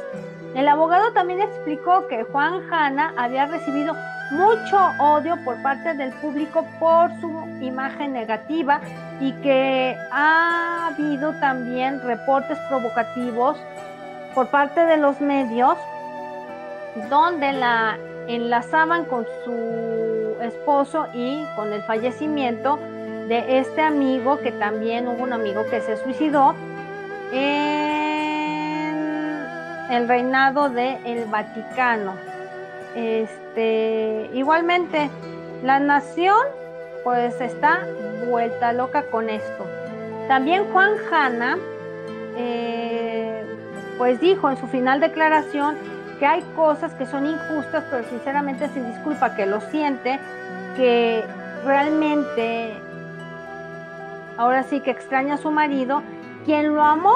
[0.56, 3.96] El abogado también explicó que Juan Hanna había recibido
[4.32, 8.82] mucho odio por parte del público por su imagen negativa
[9.20, 13.58] y que ha habido también reportes provocativos
[14.34, 15.78] por parte de los medios
[17.10, 17.98] donde la
[18.28, 22.80] enlazaban con su esposo y con el fallecimiento
[23.28, 26.56] de este amigo que también hubo un amigo que se suicidó
[27.32, 28.32] en
[29.90, 32.14] el reinado del el Vaticano.
[32.96, 35.10] Este, igualmente,
[35.64, 36.46] la nación
[37.04, 37.86] pues está
[38.28, 39.66] vuelta loca con esto.
[40.28, 41.58] También Juan Hanna
[42.38, 43.44] eh,
[43.98, 45.76] pues dijo en su final declaración
[46.20, 50.20] que hay cosas que son injustas, pero sinceramente se disculpa que lo siente,
[50.76, 51.24] que
[51.66, 52.74] realmente
[54.38, 56.04] ahora sí que extraña a su marido,
[56.46, 57.16] quien lo amó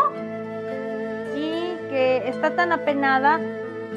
[1.35, 3.39] y que está tan apenada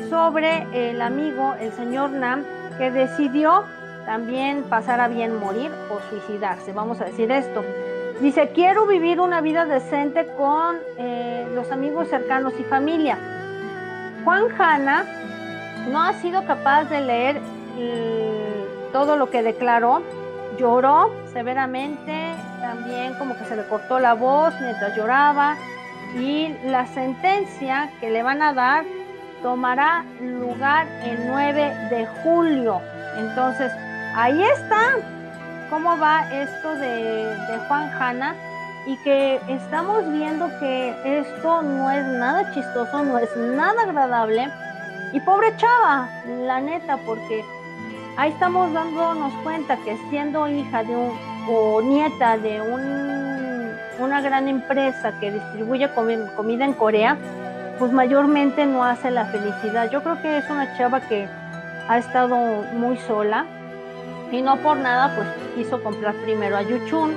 [0.09, 2.45] sobre el amigo, el señor Nam,
[2.77, 3.65] que decidió
[4.09, 6.73] también pasar a bien morir o suicidarse.
[6.73, 7.63] Vamos a decir esto.
[8.23, 13.19] Dice, quiero vivir una vida decente con eh, los amigos cercanos y familia.
[14.25, 15.05] Juan Hanna
[15.91, 20.01] no ha sido capaz de leer mm, todo lo que declaró.
[20.59, 22.33] Lloró severamente,
[22.63, 25.59] también como que se le cortó la voz mientras lloraba.
[26.19, 28.87] Y la sentencia que le van a dar
[29.43, 32.81] tomará lugar el 9 de julio.
[33.19, 33.71] Entonces,
[34.19, 34.97] ahí está
[35.71, 38.35] cómo va esto de, Juan Hanna
[38.85, 44.49] y que estamos viendo que esto no es nada chistoso, no es nada agradable.
[45.13, 46.09] Y pobre chava,
[46.47, 47.45] la neta, porque
[48.17, 51.13] ahí estamos dándonos cuenta que siendo hija de un
[51.51, 55.89] o nieta de un, una gran empresa que distribuye
[56.37, 57.17] comida en Corea,
[57.79, 59.91] pues mayormente no hace la felicidad.
[59.91, 61.29] Yo creo que es una chava que
[61.89, 62.37] ha estado
[62.75, 63.47] muy sola
[64.31, 67.15] y no por nada pues quiso comprar primero a Yuchun,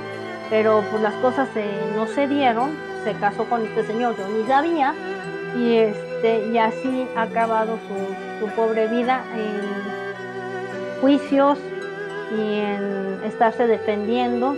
[0.50, 1.48] pero pues las cosas
[1.94, 2.70] no se dieron,
[3.04, 4.94] se casó con este señor, ni sabía,
[5.56, 11.58] y este, y así ha acabado su, su pobre vida en juicios
[12.36, 14.56] y en estarse defendiendo,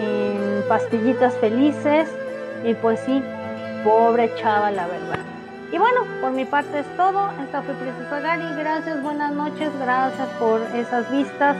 [0.00, 2.08] en pastillitas felices,
[2.64, 3.22] y pues sí,
[3.84, 5.18] pobre chava, la verdad.
[5.72, 7.30] Y bueno, por mi parte es todo.
[7.42, 8.54] Esta fue Princesa Gary.
[8.56, 9.70] Gracias, buenas noches.
[9.80, 11.56] Gracias por esas vistas.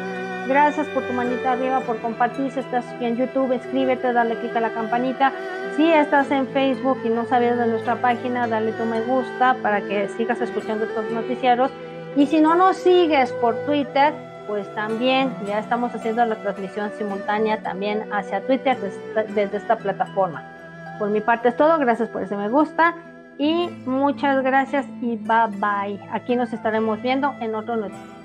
[0.47, 2.51] Gracias por tu manita arriba, por compartir.
[2.53, 5.33] Si estás en YouTube, inscríbete, dale click a la campanita.
[5.77, 9.81] Si estás en Facebook y no sabías de nuestra página, dale tu me gusta para
[9.81, 11.71] que sigas escuchando estos noticieros.
[12.17, 14.15] Y si no nos sigues por Twitter,
[14.47, 18.77] pues también ya estamos haciendo la transmisión simultánea también hacia Twitter
[19.35, 20.45] desde esta plataforma.
[20.99, 21.79] Por mi parte es todo.
[21.79, 22.95] Gracias por ese me gusta.
[23.39, 26.01] Y muchas gracias y bye bye.
[26.13, 28.16] Aquí nos estaremos viendo en otro noticiero.